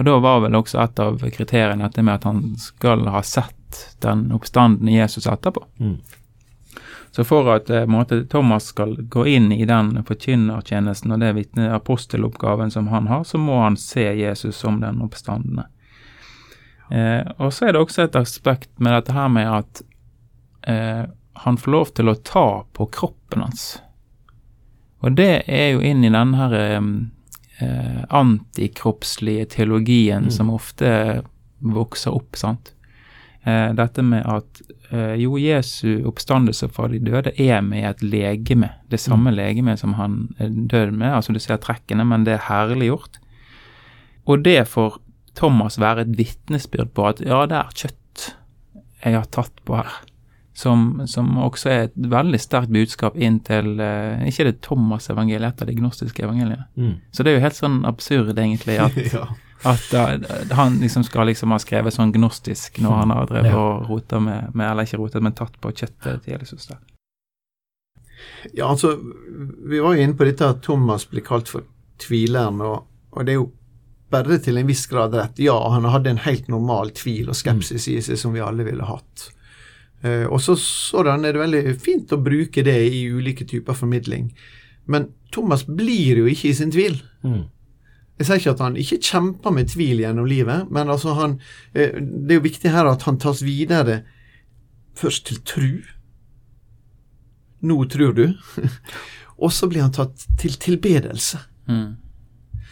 Og 0.00 0.06
da 0.08 0.16
var 0.24 0.42
vel 0.44 0.56
også 0.56 0.80
et 0.82 1.00
av 1.04 1.22
kriteriene 1.32 1.86
dette 1.86 2.02
med 2.04 2.18
at 2.18 2.26
han 2.28 2.42
skal 2.60 3.04
ha 3.12 3.22
sett 3.24 3.84
den 4.02 4.30
oppstanden 4.34 4.88
Jesus 4.90 5.28
etterpå. 5.30 5.62
Mm. 5.78 5.98
Så 7.10 7.24
for 7.26 7.48
at 7.54 7.70
eh, 7.70 7.86
måte, 7.90 8.20
Thomas 8.30 8.68
skal 8.70 8.94
gå 9.10 9.24
inn 9.26 9.48
i 9.52 9.64
den 9.66 9.96
forkynnertjenesten 10.06 11.10
og 11.12 11.20
det 11.20 11.32
vitne 11.34 11.72
aposteloppgaven 11.74 12.70
som 12.70 12.86
han 12.92 13.08
har, 13.10 13.24
så 13.26 13.38
må 13.38 13.56
han 13.64 13.76
se 13.76 14.04
Jesus 14.14 14.56
som 14.56 14.78
den 14.80 15.02
oppstandende. 15.02 15.66
Eh, 16.90 17.26
og 17.38 17.52
så 17.54 17.66
er 17.68 17.72
det 17.74 17.82
også 17.82 18.04
et 18.06 18.16
aspekt 18.18 18.70
med 18.78 18.94
dette 18.94 19.14
her 19.14 19.28
med 19.30 19.50
at 19.50 19.82
eh, 20.70 21.04
han 21.42 21.56
får 21.58 21.72
lov 21.72 21.92
til 21.98 22.10
å 22.10 22.18
ta 22.26 22.46
på 22.76 22.86
kroppen 22.94 23.42
hans. 23.46 23.80
Og 25.00 25.14
det 25.16 25.42
er 25.48 25.70
jo 25.74 25.80
inn 25.86 26.04
i 26.04 26.10
den 26.12 26.34
her 26.36 26.54
eh, 26.58 26.80
eh, 27.64 28.02
antikroppslige 28.08 29.46
teologien 29.56 30.28
Mm. 30.28 30.30
som 30.30 30.50
ofte 30.50 31.22
vokser 31.60 32.14
opp, 32.14 32.36
sant. 32.36 32.72
Eh, 33.44 33.72
dette 33.74 34.02
med 34.02 34.26
at 34.26 34.60
jo, 34.90 35.36
Jesu 35.38 36.02
oppstandelse 36.08 36.66
fra 36.74 36.88
de 36.90 36.98
døde 36.98 37.30
er 37.38 37.60
med 37.62 37.84
et 37.86 38.00
legeme. 38.02 38.72
Det 38.90 38.98
samme 38.98 39.30
legeme 39.30 39.76
som 39.78 39.94
han 39.94 40.16
døde 40.38 40.90
med, 40.90 41.12
altså 41.14 41.32
du 41.32 41.38
ser 41.38 41.60
trekkene, 41.62 42.02
men 42.04 42.24
det 42.26 42.34
er 42.34 42.46
herliggjort. 42.48 43.20
Og 44.26 44.42
det 44.44 44.64
får 44.68 44.98
Thomas 45.38 45.78
være 45.80 46.04
et 46.04 46.18
vitnesbyrd 46.18 46.92
på 46.96 47.06
at 47.10 47.22
ja, 47.24 47.44
det 47.46 47.58
er 47.60 47.74
kjøtt 47.84 47.96
jeg 49.00 49.16
har 49.16 49.28
tatt 49.32 49.62
på 49.64 49.78
her. 49.78 49.98
Som, 50.60 51.06
som 51.08 51.38
også 51.40 51.70
er 51.72 51.84
et 51.86 51.94
veldig 52.10 52.38
sterkt 52.42 52.72
budskap 52.74 53.14
inn 53.16 53.38
til 53.46 53.78
uh, 53.80 54.20
Ikke 54.28 54.44
det 54.44 54.58
Thomas-evangeliet, 54.66 55.54
et 55.54 55.62
av 55.62 55.70
de 55.70 55.76
gnostiske 55.78 56.24
evangeliene. 56.26 56.66
Mm. 56.76 56.98
Så 57.14 57.24
det 57.24 57.32
er 57.32 57.38
jo 57.38 57.44
helt 57.46 57.56
sånn 57.56 57.78
absurd, 57.88 58.34
egentlig, 58.34 58.76
at, 58.82 58.98
ja. 59.14 59.28
At 59.68 59.90
uh, 59.92 60.54
han 60.56 60.78
liksom 60.80 61.04
skal 61.04 61.26
liksom 61.28 61.52
ha 61.52 61.58
skrevet 61.60 61.92
sånn 61.92 62.12
gnostisk 62.14 62.78
når 62.80 62.94
han 63.02 63.10
har 63.12 63.26
drevet 63.28 63.50
Ja. 63.52 63.58
og 63.60 63.90
rota 63.90 64.20
med, 64.20 64.54
med 64.54 64.70
Eller 64.70 64.88
ikke 64.88 65.00
rotet, 65.02 65.22
men 65.22 65.36
tatt 65.36 65.58
på 65.60 65.72
kjøttet 65.72 66.24
til 66.24 66.32
Jesus. 66.38 66.66
da. 66.70 66.78
Ja, 68.52 68.70
altså, 68.70 68.94
vi 69.68 69.80
var 69.80 69.94
jo 69.96 70.02
inne 70.02 70.16
på 70.16 70.24
dette 70.28 70.48
at 70.48 70.62
Thomas 70.64 71.06
blir 71.10 71.24
kalt 71.24 71.48
for 71.48 71.64
tvileren, 72.00 72.60
og, 72.64 72.86
og 73.12 73.26
det 73.26 73.34
er 73.34 73.40
jo 73.40 73.50
bare 74.10 74.38
til 74.42 74.58
en 74.58 74.66
viss 74.68 74.86
grad 74.90 75.14
rett. 75.14 75.38
Ja, 75.38 75.56
han 75.70 75.84
hadde 75.88 76.10
en 76.10 76.24
helt 76.24 76.48
normal 76.50 76.90
tvil 76.96 77.28
og 77.30 77.36
skepsis 77.38 77.86
i 77.92 78.00
seg 78.02 78.18
som 78.18 78.32
vi 78.34 78.42
alle 78.44 78.64
ville 78.66 78.88
hatt. 78.88 79.28
Eh, 80.02 80.24
og 80.26 80.40
så 80.42 80.56
sådan 80.58 81.24
er 81.24 81.36
det 81.36 81.42
veldig 81.44 81.76
fint 81.80 82.12
å 82.16 82.20
bruke 82.24 82.64
det 82.66 82.78
i 82.90 83.04
ulike 83.12 83.46
typer 83.48 83.76
formidling. 83.76 84.30
Men 84.90 85.10
Thomas 85.32 85.62
blir 85.68 86.24
jo 86.24 86.26
ikke 86.30 86.50
i 86.50 86.56
sin 86.58 86.72
tvil. 86.74 86.96
Mm. 87.22 87.44
Jeg 88.20 88.26
sier 88.28 88.36
ikke 88.42 88.52
at 88.52 88.60
han 88.66 88.74
ikke 88.76 88.98
kjemper 89.00 89.54
med 89.56 89.70
tvil 89.72 90.02
gjennom 90.02 90.26
livet, 90.28 90.66
men 90.70 90.90
altså 90.92 91.14
han, 91.16 91.38
eh, 91.72 91.94
det 91.96 92.34
er 92.34 92.40
jo 92.42 92.44
viktig 92.44 92.70
her 92.74 92.90
at 92.90 93.06
han 93.08 93.16
tas 93.22 93.40
videre 93.46 94.02
først 95.00 95.24
til 95.30 95.38
tru. 95.48 95.70
Nå 97.64 97.78
tror 97.92 98.12
du. 98.16 98.26
Og 99.40 99.52
så 99.52 99.68
blir 99.72 99.82
han 99.86 99.92
tatt 99.96 100.26
til 100.40 100.52
tilbedelse. 100.60 101.40
Mm. 101.70 101.94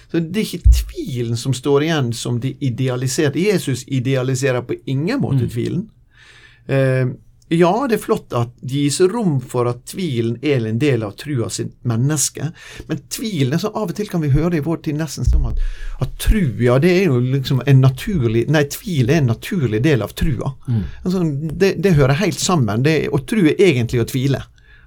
Så 0.08 0.20
det 0.24 0.40
er 0.40 0.46
ikke 0.58 0.72
tvilen 0.72 1.36
som 1.40 1.52
står 1.56 1.84
igjen 1.86 2.12
som 2.16 2.38
de 2.40 2.54
idealiserte. 2.64 3.40
Jesus 3.40 3.86
idealiserer 3.88 4.62
på 4.68 4.76
ingen 4.88 5.20
måte 5.20 5.44
Mm. 5.46 5.50
tvilen. 5.52 5.82
Eh, 6.68 7.06
ja, 7.48 7.72
det 7.88 7.96
er 7.96 8.02
flott 8.02 8.34
at 8.36 8.50
det 8.60 8.82
gis 8.84 9.00
rom 9.12 9.38
for 9.40 9.68
at 9.70 9.84
tvilen 9.88 10.36
er 10.44 10.66
en 10.68 10.80
del 10.80 11.04
av 11.06 11.14
trua 11.20 11.48
sitt 11.52 11.72
menneske, 11.88 12.50
men 12.90 13.00
tvilen 13.08 13.60
så 13.60 13.70
Av 13.78 13.88
og 13.88 13.94
til 13.96 14.08
kan 14.10 14.22
vi 14.24 14.32
høre 14.32 14.50
det 14.56 14.62
i 14.62 14.66
vår 14.66 14.82
tid 14.84 14.98
nesten 14.98 15.26
som 15.28 15.46
at, 15.48 15.60
at 16.02 16.14
tru, 16.20 16.42
ja, 16.64 16.78
det 16.82 16.90
er 16.92 17.08
jo 17.08 17.20
liksom 17.22 17.62
en 17.64 17.82
naturlig 17.84 18.46
Nei, 18.52 18.64
tvil 18.72 19.10
er 19.10 19.22
en 19.22 19.30
naturlig 19.32 19.80
del 19.84 20.02
av 20.04 20.14
trua. 20.18 20.52
Mm. 20.66 20.84
Altså, 21.04 21.24
det, 21.62 21.72
det 21.84 21.96
hører 21.98 22.20
helt 22.20 22.40
sammen. 22.40 22.84
Det, 22.84 22.96
å 23.12 23.20
tru 23.28 23.42
er 23.50 23.60
egentlig 23.68 24.02
å 24.02 24.08
tvile. 24.08 24.42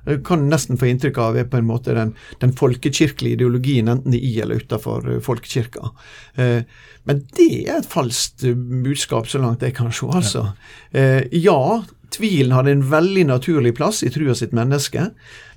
Du 0.05 0.17
kan 0.25 0.47
nesten 0.49 0.79
få 0.81 0.89
inntrykk 0.89 1.19
av 1.21 1.37
er 1.37 1.47
på 1.49 1.59
en 1.59 1.67
måte 1.69 1.93
den, 1.93 2.15
den 2.41 2.53
folkekirkelige 2.57 3.37
ideologien, 3.37 3.91
enten 3.91 4.15
i 4.17 4.33
eller 4.41 4.63
utenfor 4.63 5.07
eh, 5.07 5.21
folkekirka. 5.23 5.91
Eh, 6.41 6.63
men 7.09 7.23
det 7.37 7.51
er 7.67 7.79
et 7.79 7.89
falskt 7.89 8.45
budskap, 8.85 9.29
så 9.29 9.41
langt 9.41 9.65
jeg 9.65 9.77
kan 9.77 9.93
se. 9.93 10.09
altså. 10.09 10.47
Eh, 10.91 11.27
ja, 11.37 11.83
tvilen 12.11 12.53
hadde 12.55 12.75
en 12.75 12.83
veldig 12.91 13.25
naturlig 13.29 13.75
plass 13.77 14.01
i 14.03 14.11
trua 14.13 14.35
sitt 14.37 14.53
menneske, 14.55 15.09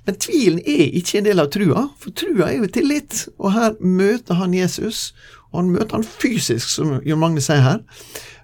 men 0.05 0.19
tvilen 0.21 0.59
er 0.61 0.93
ikke 0.99 1.19
en 1.19 1.27
del 1.27 1.41
av 1.41 1.49
trua, 1.53 1.87
for 2.01 2.13
trua 2.17 2.51
er 2.51 2.59
jo 2.59 2.69
tillit. 2.71 3.25
Og 3.39 3.55
her 3.55 3.73
møter 3.81 4.37
han 4.39 4.53
Jesus, 4.53 5.09
og 5.51 5.63
han 5.63 5.71
møter 5.73 5.97
han 5.97 6.05
fysisk, 6.05 6.69
som 6.69 6.99
Jon 7.05 7.21
Magne 7.21 7.43
sier 7.43 7.63
her. 7.65 7.81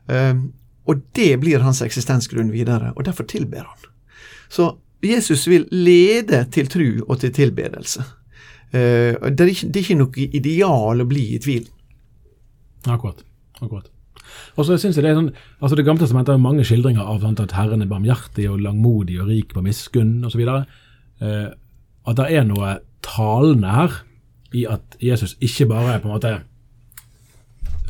Eh, 0.10 0.34
og 0.90 1.04
det 1.16 1.36
blir 1.44 1.62
hans 1.62 1.84
eksistensgrunn 1.86 2.50
videre, 2.54 2.96
og 2.96 3.06
derfor 3.06 3.30
tilber 3.30 3.68
han. 3.70 3.92
Så 4.52 4.74
Jesus 5.06 5.48
vil 5.48 5.68
lede 5.72 6.44
til 6.54 6.68
tru 6.70 6.90
og 7.08 7.20
til 7.22 7.34
tilbedelse. 7.34 8.04
Eh, 8.74 9.14
er 9.14 9.48
ikke, 9.48 9.70
det 9.70 9.80
er 9.80 9.86
ikke 9.86 10.02
noe 10.02 10.28
ideal 10.42 11.04
å 11.04 11.08
bli 11.08 11.32
i 11.36 11.42
tvil. 11.42 11.66
Akkurat. 12.88 13.22
akkurat. 13.62 13.90
Og 14.58 14.66
så 14.68 14.78
synes 14.78 14.98
jeg 14.98 15.04
Det 15.04 15.12
er 15.12 15.18
sånn, 15.18 15.34
altså 15.60 15.78
det 15.80 15.86
gamle 15.88 16.04
testamentet 16.04 16.36
har 16.36 16.44
mange 16.44 16.66
skildringer 16.68 17.02
av 17.02 17.22
sånn, 17.24 17.38
at 17.40 17.56
Herren 17.58 17.84
er 17.84 17.90
barmhjertig 17.92 18.48
og 18.52 18.62
langmodig 18.64 19.20
og 19.22 19.32
rik 19.32 19.54
på 19.56 19.64
miskunn 19.66 20.26
osv. 20.28 20.42
Eh, 20.42 21.50
at 22.08 22.18
det 22.18 22.30
er 22.30 22.48
noe 22.48 22.80
talende 23.06 23.74
her 23.76 24.00
i 24.58 24.66
at 24.68 24.98
Jesus 25.02 25.38
ikke 25.40 25.70
bare 25.72 26.00
på 26.02 26.10
en 26.10 26.16
måte 26.16 26.32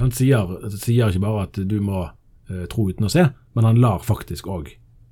Han 0.02 0.12
sier, 0.16 0.48
sier 0.78 1.10
ikke 1.10 1.22
bare 1.22 1.46
at 1.46 1.58
du 1.70 1.78
må 1.84 2.08
eh, 2.50 2.66
tro 2.72 2.88
uten 2.90 3.06
å 3.06 3.12
se, 3.12 3.28
men 3.54 3.68
han 3.68 3.78
lar 3.78 4.02
faktisk 4.02 4.48
òg. 4.50 4.72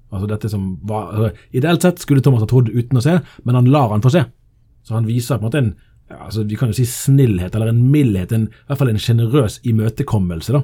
Altså 0.09 0.29
dette 0.31 0.49
som 0.49 0.71
var, 0.89 1.11
altså, 1.13 1.45
ideelt 1.53 1.85
sett 1.85 2.01
skulle 2.01 2.23
Thomas 2.25 2.41
ha 2.41 2.47
trodd 2.49 2.71
uten 2.73 2.97
å 2.97 3.03
se, 3.03 3.19
men 3.45 3.57
han 3.59 3.69
lar 3.69 3.91
han 3.93 4.01
få 4.01 4.09
se. 4.15 4.23
Så 4.87 4.95
han 4.97 5.05
viser 5.05 5.37
på 5.37 5.45
en 5.45 5.49
måte 5.51 5.61
en 5.61 5.69
ja, 6.09 6.23
altså 6.25 6.43
vi 6.49 6.57
kan 6.57 6.71
jo 6.71 6.77
si 6.79 6.87
snillhet, 6.89 7.53
eller 7.53 7.69
en 7.69 7.83
mildhet, 7.91 8.31
en, 8.33 8.47
i 8.49 8.69
hvert 8.69 8.81
fall 8.81 8.89
en 8.89 9.01
sjenerøs 9.01 9.59
imøtekommelse, 9.69 10.55
da. 10.57 10.63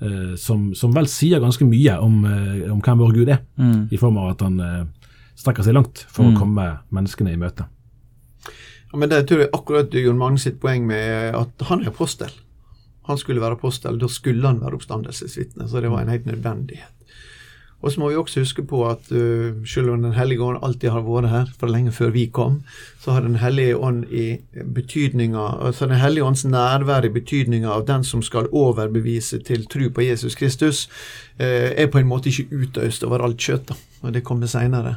Eh, 0.00 0.34
som, 0.38 0.74
som 0.78 0.92
vel 0.94 1.08
sier 1.10 1.40
ganske 1.42 1.66
mye 1.66 1.96
om, 1.98 2.20
eh, 2.24 2.70
om 2.70 2.78
hvem 2.80 2.98
vår 3.02 3.14
Gud 3.16 3.28
er, 3.34 3.40
Mm. 3.58 3.88
i 3.90 3.96
form 3.98 4.16
av 4.18 4.30
at 4.30 4.40
han 4.46 4.60
eh, 4.60 4.84
strekker 5.34 5.64
seg 5.66 5.74
langt 5.74 6.04
for 6.08 6.22
Mm. 6.24 6.34
å 6.34 6.38
komme 6.38 6.66
menneskene 6.94 7.32
i 7.32 7.36
møte. 7.40 7.66
Ja, 8.92 8.96
men 8.98 9.08
det 9.10 9.26
tror 9.28 9.40
jeg 9.42 9.50
akkurat 9.52 9.90
Jon 9.92 10.16
Magne 10.18 10.38
sitt 10.38 10.60
poeng 10.60 10.86
med 10.86 11.34
at 11.34 11.66
han 11.68 11.82
er 11.82 11.88
apostel. 11.90 12.30
Han 13.08 13.18
skulle 13.18 13.40
være 13.40 13.56
apostel, 13.58 13.98
da 13.98 14.06
skulle 14.06 14.46
han 14.46 14.60
være 14.60 14.78
oppstandelsesvitne, 14.78 15.66
så 15.68 15.80
det 15.82 15.90
var 15.90 16.02
en 16.02 16.08
helt 16.14 16.26
nødvendighet. 16.26 16.94
Og 17.78 17.92
så 17.92 18.00
må 18.00 18.08
vi 18.10 18.16
også 18.18 18.42
huske 18.42 18.64
på 18.66 18.80
at 18.88 19.10
uh, 19.14 19.54
selv 19.66 19.92
om 19.92 20.02
Den 20.02 20.16
hellige 20.16 20.42
ånd 20.42 20.58
alltid 20.62 20.90
har 20.90 21.04
vært 21.06 21.30
her, 21.30 21.52
for 21.60 21.70
lenge 21.70 21.92
før 21.94 22.10
vi 22.10 22.26
kom, 22.26 22.62
så 23.00 23.14
har 23.14 23.22
Den 23.22 23.38
hellige 23.38 23.76
ånd 23.76 24.04
i 24.10 24.40
betydninga 24.74 25.44
altså 25.66 25.86
Den 25.86 26.00
hellige 26.02 26.24
ånds 26.24 26.44
nærvær 26.44 27.06
i 27.06 27.12
betydninga 27.14 27.70
av 27.70 27.86
den 27.86 28.04
som 28.04 28.22
skal 28.22 28.50
overbevise 28.50 29.38
til 29.46 29.66
tro 29.70 29.90
på 29.94 30.02
Jesus 30.08 30.34
Kristus, 30.34 30.88
uh, 31.40 31.70
er 31.70 31.86
på 31.86 32.02
en 32.02 32.10
måte 32.10 32.32
ikke 32.32 32.64
utøst 32.64 33.04
over 33.06 33.22
alt 33.22 33.38
kjøtt. 33.38 33.70
og 34.02 34.12
Det 34.12 34.24
kommer 34.24 34.46
seinere. 34.46 34.96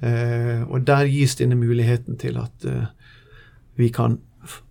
Eh, 0.00 0.62
og 0.70 0.86
der 0.86 1.04
gis 1.04 1.34
denne 1.36 1.56
muligheten 1.56 2.16
til 2.16 2.38
at 2.38 2.64
vi 3.76 3.88
kan 3.88 4.18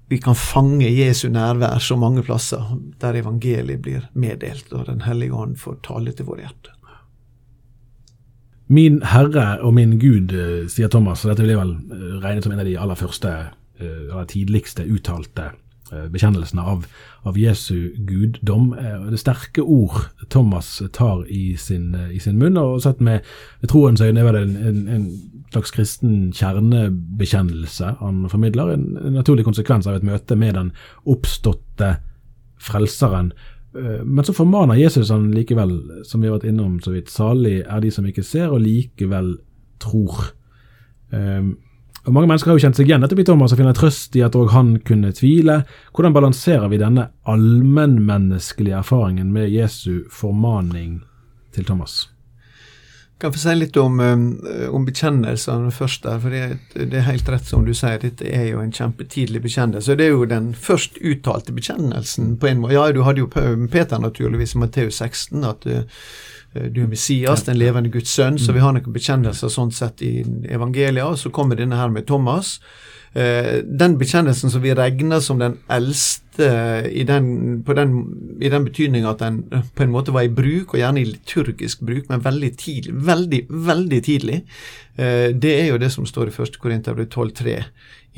vi 0.10 0.18
kan 0.24 0.36
fange 0.36 0.88
Jesu 0.88 1.28
nærvær 1.30 1.82
så 1.84 1.98
mange 2.00 2.24
plasser 2.24 2.64
der 3.02 3.20
evangeliet 3.20 3.82
blir 3.82 4.08
meddelt, 4.14 4.72
og 4.74 4.86
Den 4.86 5.02
hellige 5.02 5.34
ånd 5.34 5.58
får 5.58 5.82
tale 5.84 6.12
til 6.12 6.26
våre 6.26 6.46
hjerter. 6.46 6.77
Min 8.68 9.02
Herre 9.02 9.60
og 9.64 9.74
min 9.74 10.00
Gud, 10.00 10.34
eh, 10.36 10.66
sier 10.68 10.90
Thomas, 10.92 11.24
og 11.24 11.32
dette 11.32 11.46
vil 11.46 11.54
jeg 11.54 11.62
vel 11.62 11.78
eh, 11.92 12.18
regne 12.24 12.44
som 12.44 12.52
en 12.52 12.60
av 12.60 12.68
de 12.68 12.76
aller 12.78 13.00
første, 13.00 13.30
eh, 13.80 14.02
eller 14.10 14.28
tidligste 14.28 14.84
uttalte 14.92 15.46
eh, 15.94 16.10
bekjennelsene 16.12 16.66
av, 16.68 16.84
av 17.24 17.38
Jesu 17.40 17.94
guddom. 18.10 18.74
Eh, 18.76 19.06
Det 19.08 19.16
er 19.16 19.24
sterke 19.24 19.64
ord 19.64 20.10
Thomas 20.30 20.82
tar 20.92 21.24
i 21.32 21.56
sin, 21.56 21.96
eh, 21.96 22.12
i 22.18 22.20
sin 22.20 22.38
munn, 22.38 22.58
og 22.60 22.82
sett 22.84 23.00
med 23.00 23.24
troens 23.72 24.04
øyne 24.04 24.20
er 24.20 24.36
det 24.36 24.44
en, 24.50 24.56
en, 24.58 24.88
en 24.98 25.08
slags 25.54 25.72
kristen 25.72 26.34
kjernebekjennelse 26.36 27.96
han 28.02 28.26
formidler, 28.30 28.74
en, 28.74 28.98
en 29.00 29.14
naturlig 29.16 29.46
konsekvens 29.48 29.88
av 29.88 29.96
et 29.96 30.04
møte 30.04 30.36
med 30.36 30.60
den 30.60 30.74
oppståtte 31.08 31.96
frelseren. 32.60 33.32
Eh, 33.78 34.04
Men 34.04 34.26
så 34.26 34.34
formaner 34.34 34.76
Jesus 34.76 35.10
han 35.10 35.32
likevel, 35.32 36.04
som 36.04 36.22
vi 36.22 36.28
har 36.28 36.38
vært 36.38 36.50
innom 36.50 36.80
så 36.82 36.96
vidt, 36.96 37.12
salig 37.14 37.62
er 37.62 37.82
de 37.82 37.92
som 37.92 38.06
ikke 38.06 38.26
ser 38.26 38.50
og 38.50 38.64
likevel 38.66 39.38
tror. 39.80 40.32
Um, 41.12 41.58
og 42.08 42.14
Mange 42.14 42.28
mennesker 42.28 42.52
har 42.52 42.58
jo 42.58 42.64
kjent 42.64 42.80
seg 42.80 42.88
igjen 42.88 43.02
nettopp 43.04 43.26
Thomas 43.28 43.54
og 43.54 43.60
finner 43.60 43.76
trøst 43.76 44.16
i 44.16 44.24
at 44.24 44.36
òg 44.36 44.54
han 44.56 44.78
kunne 44.88 45.12
tvile. 45.12 45.62
Hvordan 45.92 46.16
balanserer 46.16 46.72
vi 46.72 46.80
denne 46.80 47.10
allmennmenneskelige 47.28 48.80
erfaringen 48.80 49.32
med 49.36 49.52
Jesu 49.52 50.08
formaning 50.10 51.02
til 51.52 51.68
Thomas? 51.68 52.17
Kan 53.18 53.34
få 53.34 53.40
si 53.42 53.56
litt 53.56 53.78
om, 53.82 54.00
eh, 54.00 54.70
om 54.70 54.86
bekjennelsene 54.86 55.72
først 55.74 56.04
der, 56.04 56.20
for 56.22 56.30
det, 56.30 56.60
det 56.76 57.00
er 57.00 57.08
helt 57.08 57.30
rett 57.34 57.50
som 57.50 57.64
du 57.66 57.74
sier, 57.74 57.98
dette 58.04 58.28
er 58.30 58.52
jo 58.52 58.62
en 58.62 58.74
kjempetidlig 58.74 59.42
bekjennelse. 59.42 59.96
Det 59.98 60.06
er 60.06 60.14
jo 60.14 60.28
den 60.30 60.52
først 60.54 61.00
uttalte 61.02 61.56
bekjennelsen 61.58 62.36
på 62.38 62.52
en 62.52 62.62
måte. 62.62 62.76
Ja, 62.78 62.92
du 62.94 63.02
hadde 63.08 63.24
jo 63.24 63.30
Peter 63.74 63.98
naturligvis 63.98 64.54
i 64.54 64.62
Matteus 64.62 65.02
16, 65.02 65.48
at 65.50 65.66
eh, 65.66 66.04
du 66.70 66.84
er 66.84 66.92
Messias, 66.92 67.48
den 67.50 67.58
levende 67.58 67.90
Guds 67.94 68.14
sønn, 68.14 68.38
så 68.38 68.54
vi 68.54 68.62
har 68.62 68.74
noen 68.74 68.94
bekjennelser 68.94 69.50
sånn 69.50 69.74
sett 69.74 70.02
i 70.06 70.22
evangelia, 70.50 71.10
og 71.10 71.18
så 71.18 71.34
kommer 71.34 71.58
denne 71.58 71.78
her 71.78 71.90
med 71.94 72.06
Thomas. 72.10 72.60
Eh, 73.18 73.64
den 73.66 73.96
bekjennelsen 73.98 74.52
som 74.54 74.62
vi 74.62 74.76
regner 74.78 75.22
som 75.26 75.40
den 75.42 75.56
eldste 75.74 76.50
i 76.94 77.02
den, 77.08 77.64
den, 77.66 77.94
i 78.38 78.50
den 78.54 78.66
betydning 78.68 79.08
at 79.10 79.24
den 79.24 79.40
eh, 79.50 79.64
på 79.74 79.88
en 79.88 79.94
måte 79.96 80.14
var 80.14 80.28
i 80.28 80.30
bruk, 80.30 80.76
og 80.76 80.82
gjerne 80.84 81.02
i 81.02 81.08
liturgisk 81.08 81.82
bruk, 81.82 82.12
men 82.12 82.22
veldig 82.22 82.52
tidlig, 82.62 82.94
veldig, 83.08 83.40
veldig 83.50 84.02
tidlig, 84.06 84.44
eh, 85.02 85.34
det 85.34 85.54
er 85.56 85.72
jo 85.72 85.80
det 85.82 85.90
som 85.96 86.06
står 86.06 86.30
i 86.30 86.36
1. 86.36 86.60
Korinterbrev 86.62 87.10
12,3. 87.10 87.56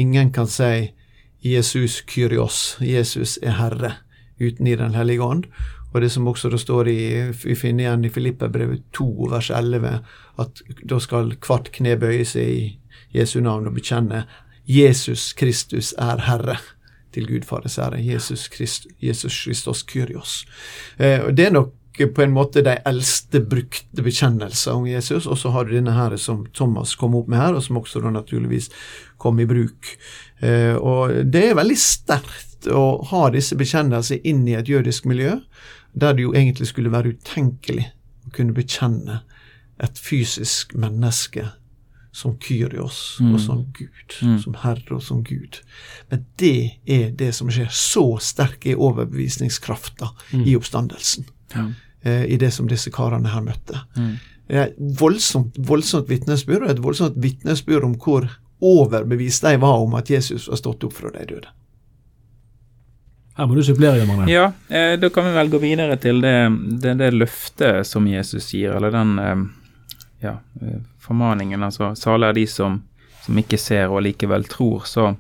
Ingen 0.04 0.34
kan 0.36 0.52
si 0.52 0.90
Jesus 1.48 2.02
Kyrios, 2.04 2.76
Jesus 2.84 3.38
er 3.40 3.56
Herre, 3.62 3.94
uten 4.40 4.68
i 4.68 4.76
Den 4.76 5.00
hellige 5.00 5.24
ånd. 5.24 5.48
Og 5.94 6.02
det 6.02 6.12
som 6.12 6.28
også 6.28 6.52
det 6.52 6.60
står 6.60 6.92
i, 6.92 7.00
vi 7.44 7.56
finner 7.56 7.86
igjen 7.86 8.04
i 8.06 8.12
Filippabrevet 8.14 8.84
2 8.94 9.30
vers 9.32 9.50
11, 9.50 9.96
at 10.44 10.62
da 10.84 11.00
skal 11.00 11.32
hvert 11.40 11.72
kne 11.72 11.96
bøye 11.98 12.28
seg 12.28 12.52
i 12.52 12.70
Jesu 13.16 13.40
navn 13.40 13.72
og 13.72 13.80
bekjenne 13.80 14.26
Jesus 14.70 15.34
Kristus 15.34 15.96
er 15.98 16.22
Herre. 16.28 16.60
Til 17.10 17.26
Gud 17.26 17.46
Fares 17.50 17.80
ære. 17.82 17.98
Jesus, 18.06 18.50
Christ, 18.54 18.86
Jesus 19.02 19.34
Christos 19.34 19.82
Kyrios. 19.84 20.46
Eh, 21.00 21.26
det 21.34 21.48
er 21.48 21.56
nok 21.56 21.74
på 22.14 22.22
en 22.22 22.32
måte 22.32 22.62
de 22.64 22.76
eldste 22.88 23.42
brukte 23.42 24.04
bekjennelser 24.06 24.78
om 24.78 24.86
Jesus, 24.88 25.26
og 25.26 25.38
så 25.42 25.50
har 25.50 25.66
du 25.66 25.74
denne 25.74 25.96
her 25.98 26.14
som 26.22 26.46
Thomas 26.54 26.94
kom 26.96 27.18
opp 27.18 27.28
med 27.28 27.42
her, 27.42 27.58
og 27.58 27.64
som 27.66 27.82
også 27.82 28.00
da 28.04 28.12
naturligvis 28.14 28.70
kom 29.18 29.42
i 29.42 29.48
bruk. 29.50 29.90
Eh, 30.40 30.78
og 30.78 31.18
det 31.34 31.48
er 31.50 31.58
veldig 31.58 31.80
sterkt 31.82 32.70
å 32.70 33.02
ha 33.10 33.24
disse 33.34 33.58
bekjennelsene 33.58 34.22
inn 34.22 34.46
i 34.48 34.56
et 34.60 34.70
jødisk 34.70 35.10
miljø, 35.10 35.40
der 35.98 36.14
det 36.14 36.28
jo 36.28 36.36
egentlig 36.38 36.70
skulle 36.70 36.94
være 36.94 37.18
utenkelig 37.18 37.90
å 38.30 38.36
kunne 38.38 38.54
bekjenne 38.54 39.24
et 39.82 39.98
fysisk 39.98 40.78
menneske 40.78 41.50
som 42.12 42.38
Kyrios 42.42 43.18
Mm. 43.22 43.34
og 43.34 43.40
som 43.40 43.66
Gud, 43.74 44.16
Mm. 44.22 44.40
som 44.42 44.54
Herre 44.54 44.96
og 44.96 45.02
som 45.04 45.24
Gud. 45.24 45.60
Men 46.10 46.26
det 46.38 46.72
er 46.88 47.12
det 47.12 47.34
som 47.36 47.48
skjer. 47.50 47.68
Så 47.70 48.20
sterk 48.22 48.66
er 48.66 48.76
overbevisningskrafta 48.82 50.10
i 50.34 50.56
oppstandelsen. 50.56 51.26
Ja. 51.56 51.68
Eh, 52.04 52.24
I 52.34 52.38
det 52.38 52.52
som 52.54 52.68
disse 52.68 52.90
karene 52.90 53.28
her 53.30 53.42
møtte. 53.42 53.82
Mm. 53.98 54.18
Det 54.48 54.56
er 54.58 54.64
et 54.72 54.76
voldsomt, 54.80 55.56
voldsomt 55.60 56.08
vitnesbyrd, 56.10 56.64
og 56.64 56.70
et 56.70 56.82
voldsomt 56.82 57.16
vitnesbyrd 57.22 57.84
om 57.84 57.96
hvor 57.96 58.30
overbevist 58.62 59.42
de 59.44 59.58
var 59.62 59.78
om 59.84 59.94
at 59.96 60.10
Jesus 60.10 60.48
var 60.50 60.56
stått 60.58 60.84
opp 60.84 60.94
fra 60.94 61.12
de 61.12 61.26
døde. 61.26 61.48
Her 63.38 63.48
må 63.48 63.56
du 63.56 63.62
supplere, 63.64 63.98
Jan 64.02 64.10
Arne. 64.12 64.28
Ja, 64.32 64.52
eh, 64.68 64.98
da 65.00 65.10
kan 65.10 65.24
vi 65.30 65.32
vel 65.38 65.50
gå 65.54 65.60
videre 65.62 65.96
til 66.02 66.20
det, 66.22 66.34
det, 66.82 66.98
det 67.00 67.14
løftet 67.14 67.86
som 67.88 68.08
Jesus 68.10 68.50
gir, 68.52 68.74
eller 68.76 68.92
den 68.92 69.14
eh, 69.20 69.44
ja, 70.20 70.38
eh, 70.62 70.80
formaningen. 71.00 71.64
Altså, 71.64 71.94
salig 71.96 72.30
er 72.30 72.38
de 72.38 72.46
som, 72.48 72.82
som 73.26 73.42
ikke 73.42 73.60
ser 73.62 73.92
og 73.92 74.04
likevel 74.06 74.46
tror. 74.50 74.88
Så, 74.90 75.12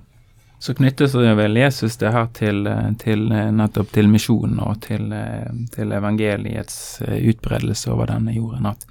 så 0.60 0.75
knyttes 0.75 1.15
det 1.18 1.36
vel 1.39 1.58
Jesus 1.58 1.98
det 2.01 2.13
her 2.15 2.27
til, 2.36 2.65
eh, 2.68 2.89
til 3.01 3.32
eh, 3.32 3.51
nettopp 3.56 3.94
til 3.96 4.12
misjonen 4.12 4.60
og 4.63 4.82
til, 4.86 5.13
til 5.75 5.96
evangeliets 5.96 7.01
utbredelse 7.08 7.91
over 7.94 8.12
denne 8.13 8.36
jorden. 8.36 8.72
At 8.74 8.86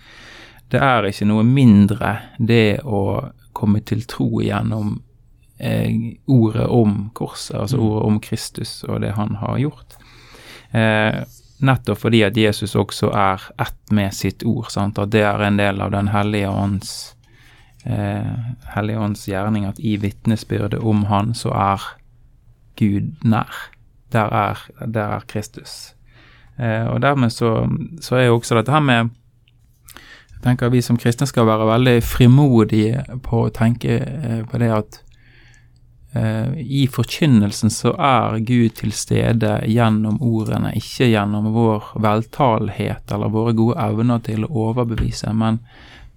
det 0.69 0.81
er 0.85 1.09
ikke 1.09 1.29
noe 1.29 1.45
mindre 1.49 2.17
det 2.39 2.81
å 2.85 3.03
komme 3.57 3.81
til 3.87 4.05
tro 4.09 4.43
gjennom 4.45 4.99
eh, 5.59 5.91
ordet 6.27 6.67
om 6.67 7.09
korset, 7.17 7.57
altså 7.57 7.81
ordet 7.81 8.05
om 8.07 8.21
Kristus 8.23 8.83
og 8.85 9.01
det 9.03 9.15
han 9.17 9.39
har 9.41 9.59
gjort. 9.59 9.97
Eh, 10.71 11.23
nettopp 11.59 11.99
fordi 12.05 12.23
at 12.27 12.37
Jesus 12.37 12.77
også 12.79 13.11
er 13.11 13.43
ett 13.61 13.93
med 13.95 14.15
sitt 14.15 14.45
ord, 14.47 14.71
sant? 14.71 14.99
at 14.99 15.13
det 15.13 15.25
er 15.27 15.43
en 15.43 15.59
del 15.59 15.81
av 15.83 15.91
Den 15.91 16.09
hellige 16.15 16.51
ånds 16.51 17.15
eh, 17.85 18.35
hellige 18.75 18.99
ånds 18.99 19.29
gjerning, 19.29 19.67
at 19.67 19.81
i 19.81 19.97
vitnesbyrdet 19.97 20.81
om 20.81 21.05
han 21.11 21.35
så 21.35 21.53
er 21.55 21.87
Gud 22.79 23.15
nær. 23.25 23.55
Der 24.13 24.33
er, 24.33 24.59
der 24.87 25.17
er 25.19 25.25
Kristus. 25.29 25.95
Eh, 26.59 26.87
og 26.87 27.03
dermed 27.03 27.31
så, 27.31 27.69
så 28.01 28.17
er 28.17 28.29
jo 28.29 28.37
også 28.39 28.59
dette 28.59 28.73
her 28.73 28.85
med 28.85 29.15
jeg 30.39 30.45
tenker 30.45 30.71
vi 30.71 30.79
som 30.83 30.97
kristne 30.97 31.27
skal 31.27 31.49
være 31.49 31.67
veldig 31.67 31.97
frimodige 32.07 33.01
på 33.27 33.41
å 33.49 33.51
tenke 33.51 33.97
eh, 33.99 34.43
på 34.47 34.61
det 34.63 34.69
at 34.71 35.01
i 36.59 36.87
forkynnelsen 36.91 37.71
så 37.71 37.93
er 37.95 38.39
Gud 38.47 38.75
til 38.79 38.93
stede 38.97 39.59
gjennom 39.69 40.17
ordene, 40.25 40.73
ikke 40.79 41.11
gjennom 41.11 41.51
vår 41.55 41.93
veltalenhet 42.03 43.13
eller 43.15 43.33
våre 43.35 43.53
gode 43.59 43.79
evner 43.83 44.23
til 44.27 44.47
å 44.47 44.53
overbevise, 44.69 45.33
men, 45.37 45.61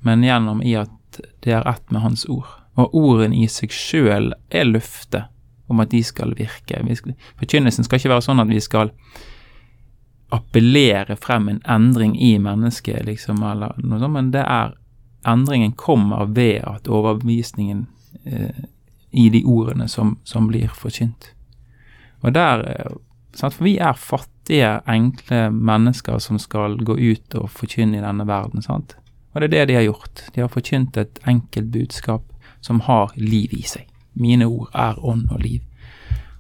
men 0.06 0.24
gjennom 0.26 0.64
i 0.64 0.78
at 0.80 1.22
det 1.44 1.54
er 1.58 1.68
ett 1.68 1.92
med 1.92 2.06
Hans 2.06 2.26
ord. 2.30 2.48
Og 2.80 2.96
ordene 2.96 3.42
i 3.44 3.48
seg 3.52 3.74
sjøl 3.76 4.32
er 4.50 4.70
løftet 4.70 5.28
om 5.72 5.80
at 5.84 5.92
de 5.92 6.02
skal 6.04 6.34
virke. 6.38 6.80
Forkynnelsen 7.40 7.88
skal 7.88 8.00
ikke 8.00 8.14
være 8.14 8.26
sånn 8.26 8.44
at 8.44 8.52
vi 8.52 8.62
skal 8.64 8.92
appellere 10.32 11.18
frem 11.20 11.50
en 11.52 11.64
endring 11.68 12.16
i 12.16 12.38
mennesket, 12.40 13.04
liksom, 13.08 13.44
eller 13.44 13.76
noe 13.84 14.00
sånt, 14.00 14.16
men 14.16 14.30
det 14.32 14.44
er 14.48 14.78
endringen 15.28 15.74
kommer 15.78 16.30
ved 16.32 16.64
at 16.68 16.88
overbevisningen 16.88 17.86
eh, 18.26 18.64
i 19.12 19.30
de 19.30 19.44
ordene 19.46 19.88
som, 19.92 20.18
som 20.24 20.48
blir 20.48 20.72
forkynt. 20.76 21.32
Og 22.22 22.34
der 22.34 22.66
eh, 22.70 22.92
For 23.34 23.64
vi 23.64 23.78
er 23.78 23.94
fattige, 23.96 24.82
enkle 24.88 25.50
mennesker 25.52 26.20
som 26.20 26.40
skal 26.40 26.76
gå 26.84 26.98
ut 26.98 27.36
og 27.36 27.50
forkynne 27.50 27.98
i 27.98 28.04
denne 28.04 28.26
verden, 28.28 28.62
sant. 28.62 28.98
Og 29.32 29.42
det 29.42 29.48
er 29.48 29.52
det 29.54 29.68
de 29.70 29.76
har 29.76 29.86
gjort. 29.86 30.24
De 30.36 30.42
har 30.42 30.50
forkynt 30.52 30.98
et 30.98 31.20
enkelt 31.28 31.72
budskap 31.72 32.24
som 32.62 32.80
har 32.80 33.14
liv 33.16 33.54
i 33.56 33.62
seg. 33.64 33.88
Mine 34.14 34.46
ord 34.46 34.70
er 34.76 35.00
ånd 35.00 35.30
og 35.32 35.40
liv. 35.40 35.62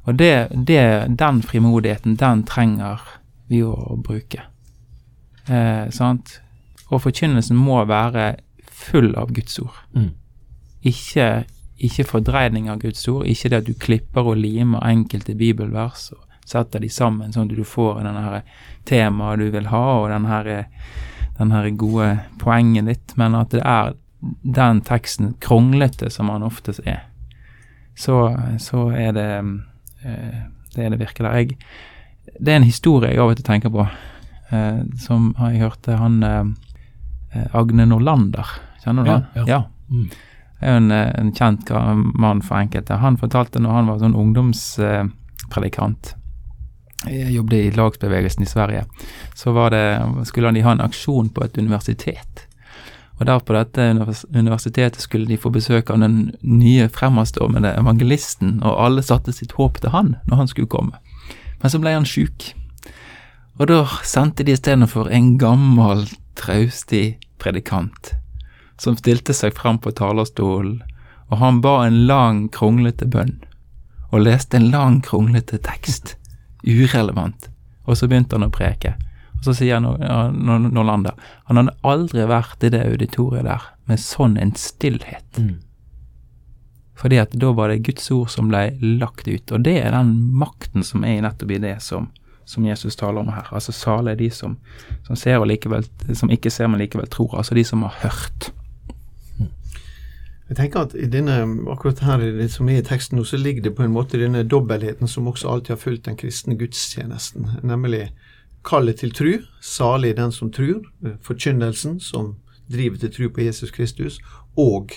Og 0.03 0.17
det, 0.19 0.49
det, 0.67 1.15
den 1.19 1.41
frimodigheten, 1.41 2.17
den 2.19 2.43
trenger 2.43 2.99
vi 3.47 3.61
å 3.63 3.95
bruke. 4.03 4.43
Eh, 5.47 5.87
sant? 5.93 6.41
Og 6.89 7.03
forkynnelsen 7.05 7.55
må 7.55 7.79
være 7.87 8.35
full 8.67 9.13
av 9.15 9.31
Guds 9.35 9.59
ord. 9.61 9.77
Mm. 9.95 10.11
Ikke, 10.91 11.45
ikke 11.87 12.05
fordreining 12.09 12.69
av 12.69 12.79
Guds 12.81 13.07
ord, 13.11 13.25
ikke 13.29 13.49
det 13.49 13.57
at 13.61 13.69
du 13.69 13.73
klipper 13.73 14.27
og 14.33 14.37
limer 14.37 14.83
enkelte 14.87 15.35
bibelvers 15.37 16.11
og 16.15 16.19
setter 16.51 16.81
de 16.83 16.89
sammen 16.91 17.31
sånn 17.31 17.49
at 17.49 17.55
du 17.57 17.63
får 17.67 18.01
denne 18.01 18.21
her 18.25 18.41
temaet 18.89 19.39
du 19.39 19.51
vil 19.53 19.69
ha, 19.71 19.83
og 20.01 20.09
den 20.11 20.25
her, 20.27 20.49
den 21.37 21.51
her 21.53 21.69
gode 21.79 22.07
poenget 22.41 22.89
ditt, 22.89 23.13
men 23.17 23.35
at 23.39 23.53
det 23.55 23.61
er 23.63 23.93
den 24.43 24.81
teksten 24.85 25.35
kronglete 25.41 26.09
som 26.13 26.29
han 26.29 26.43
oftest 26.45 26.81
er. 26.85 27.05
Så, 27.97 28.17
så 28.61 28.89
er 28.95 29.13
det 29.17 29.29
eh, 30.05 30.41
det 30.75 30.85
er 30.85 30.89
det 30.93 30.99
virkelig. 31.01 31.31
Jeg, 31.35 31.57
det 32.39 32.53
er 32.53 32.59
en 32.61 32.67
historie 32.67 33.09
jeg 33.11 33.19
av 33.19 33.31
og 33.33 33.39
til 33.39 33.45
tenker 33.47 33.71
på, 33.73 33.85
eh, 34.51 34.81
som 35.03 35.31
jeg 35.39 35.61
hørte 35.63 35.97
han 35.99 36.21
eh, 36.23 37.47
Agne 37.57 37.85
Norlander. 37.89 38.47
Kjenner 38.83 39.03
du 39.07 39.11
Ja, 39.11 39.17
han? 39.35 39.47
ja. 39.47 39.61
Mm. 39.91 40.09
Er 40.61 40.71
jo 40.71 40.77
en, 40.77 40.91
eh, 40.91 41.19
en 41.19 41.33
kjent 41.33 41.69
mann 42.13 42.41
for 42.41 42.57
enkelte. 42.57 42.97
Han 43.01 43.17
fortalte 43.17 43.59
når 43.59 43.71
han 43.71 43.87
var 43.87 43.99
sånn 43.99 44.15
ungdomspredikant 44.15 46.15
Jeg 47.09 47.33
jobbet 47.33 47.57
i 47.57 47.71
lagsbevegelsen 47.73 48.43
i 48.43 48.45
Sverige. 48.45 48.83
Så 49.33 49.69
det, 49.73 50.27
skulle 50.27 50.51
de 50.53 50.61
ha 50.61 50.71
en 50.71 50.81
aksjon 50.81 51.29
på 51.33 51.43
et 51.43 51.57
universitet. 51.57 52.47
Og 53.19 53.25
der 53.25 53.39
på 53.39 53.53
dette 53.53 53.81
universitetet 54.33 55.01
skulle 55.01 55.25
de 55.25 55.37
få 55.37 55.49
besøk 55.49 55.89
av 55.89 55.99
den 55.99 56.31
nye 56.41 56.89
fremadstormende 56.89 57.73
evangelisten, 57.77 58.63
og 58.63 58.85
alle 58.85 59.01
satte 59.01 59.31
sitt 59.33 59.51
håp 59.57 59.81
til 59.81 59.89
han 59.89 60.15
når 60.27 60.37
han 60.37 60.47
skulle 60.47 60.67
komme. 60.67 60.91
Men 61.61 61.69
så 61.69 61.79
ble 61.81 61.93
han 61.93 62.05
sjuk. 62.05 62.53
Og 63.59 63.67
da 63.69 63.85
sendte 64.05 64.43
de 64.43 64.51
istedenfor 64.53 65.09
en 65.09 65.37
gammel, 65.37 66.05
traustig 66.35 67.17
predikant 67.41 68.13
som 68.81 68.97
stilte 68.97 69.35
seg 69.37 69.53
frem 69.57 69.77
på 69.81 69.93
talerstolen, 69.93 70.81
og 71.29 71.39
han 71.39 71.61
ba 71.63 71.77
en 71.85 72.01
lang, 72.09 72.47
kronglete 72.51 73.05
bønn, 73.07 73.37
og 74.11 74.25
leste 74.25 74.57
en 74.57 74.71
lang, 74.73 74.99
kronglete 75.05 75.61
tekst, 75.63 76.15
urelevant, 76.65 77.47
og 77.85 77.97
så 77.97 78.09
begynte 78.09 78.37
han 78.37 78.49
å 78.49 78.53
preke. 78.53 78.95
Og 79.41 79.47
så 79.47 79.55
sier 79.57 79.79
han 79.79 80.35
Norlander 80.69 81.15
han 81.49 81.57
hadde 81.57 81.73
aldri 81.87 82.27
vært 82.29 82.61
i 82.65 82.69
det 82.73 82.83
auditoriet 82.85 83.47
der 83.47 83.63
med 83.89 84.01
sånn 84.01 84.35
en 84.37 84.53
stillhet. 84.57 85.39
Mm. 85.41 85.59
Fordi 87.01 87.17
at 87.17 87.33
da 87.41 87.49
var 87.57 87.71
det 87.71 87.81
Guds 87.87 88.11
ord 88.13 88.29
som 88.29 88.51
ble 88.51 88.67
lagt 89.01 89.25
ut, 89.25 89.49
og 89.49 89.63
det 89.65 89.79
er 89.81 89.95
den 89.95 90.13
makten 90.37 90.85
som 90.85 91.05
er 91.07 91.23
nettopp 91.25 91.55
i 91.55 91.61
det 91.63 91.79
som, 91.81 92.11
som 92.45 92.65
Jesus 92.67 92.97
taler 92.99 93.23
om 93.23 93.31
her. 93.33 93.49
Altså 93.49 93.73
salig 93.73 94.13
er 94.13 94.21
de 94.21 94.29
som, 94.35 94.59
som 95.07 95.17
ser 95.17 95.41
og 95.41 95.49
likevel, 95.49 95.87
som 96.13 96.29
ikke 96.29 96.53
ser, 96.53 96.69
men 96.69 96.83
likevel 96.83 97.09
tror. 97.09 97.39
Altså 97.41 97.57
de 97.57 97.65
som 97.65 97.81
har 97.87 97.97
hørt. 98.03 98.51
Jeg 100.51 100.57
tenker 100.57 100.83
at 100.83 100.93
denne, 101.13 101.35
akkurat 101.71 102.01
her 102.03 102.23
som 102.51 102.67
er 102.67 102.81
i 102.81 102.83
teksten 102.83 103.15
nå, 103.15 103.23
så 103.23 103.37
ligger 103.39 103.63
det 103.69 103.71
på 103.77 103.85
en 103.85 103.93
måte 103.95 104.19
denne 104.19 104.41
dobbeltheten 104.43 105.07
som 105.07 105.29
også 105.31 105.47
alltid 105.47 105.77
har 105.77 105.79
fulgt 105.79 106.09
den 106.09 106.17
kristne 106.19 106.57
gudstjenesten, 106.59 107.45
nemlig 107.63 108.09
kallet 108.67 108.99
til 108.99 109.13
tru, 109.15 109.29
salig 109.63 110.17
den 110.17 110.33
som 110.35 110.49
trur, 110.51 110.83
forkynnelsen 111.23 112.01
som 112.03 112.33
driver 112.67 112.99
til 112.99 113.13
tru 113.15 113.29
på 113.31 113.45
Jesus 113.45 113.71
Kristus, 113.71 114.17
og 114.59 114.91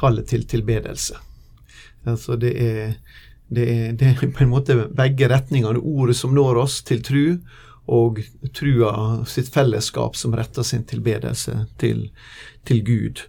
kallet 0.00 0.30
til 0.32 0.46
tilbedelse. 0.48 1.20
Altså 2.08 2.38
det 2.40 2.54
er, 2.56 2.96
det 3.52 3.66
er, 3.74 3.92
det 3.92 4.08
er 4.14 4.32
på 4.32 4.46
en 4.46 4.52
måte 4.54 4.78
begge 4.96 5.28
retningene, 5.28 5.76
ordet 5.76 6.16
som 6.16 6.32
når 6.32 6.62
oss 6.62 6.78
til 6.88 7.04
tru, 7.04 7.26
og 7.86 8.22
trua 8.56 9.26
sitt 9.28 9.52
fellesskap 9.52 10.16
som 10.18 10.32
retter 10.34 10.64
sin 10.66 10.88
tilbedelse 10.88 11.66
til, 11.78 12.08
til 12.64 12.82
Gud. 12.88 13.22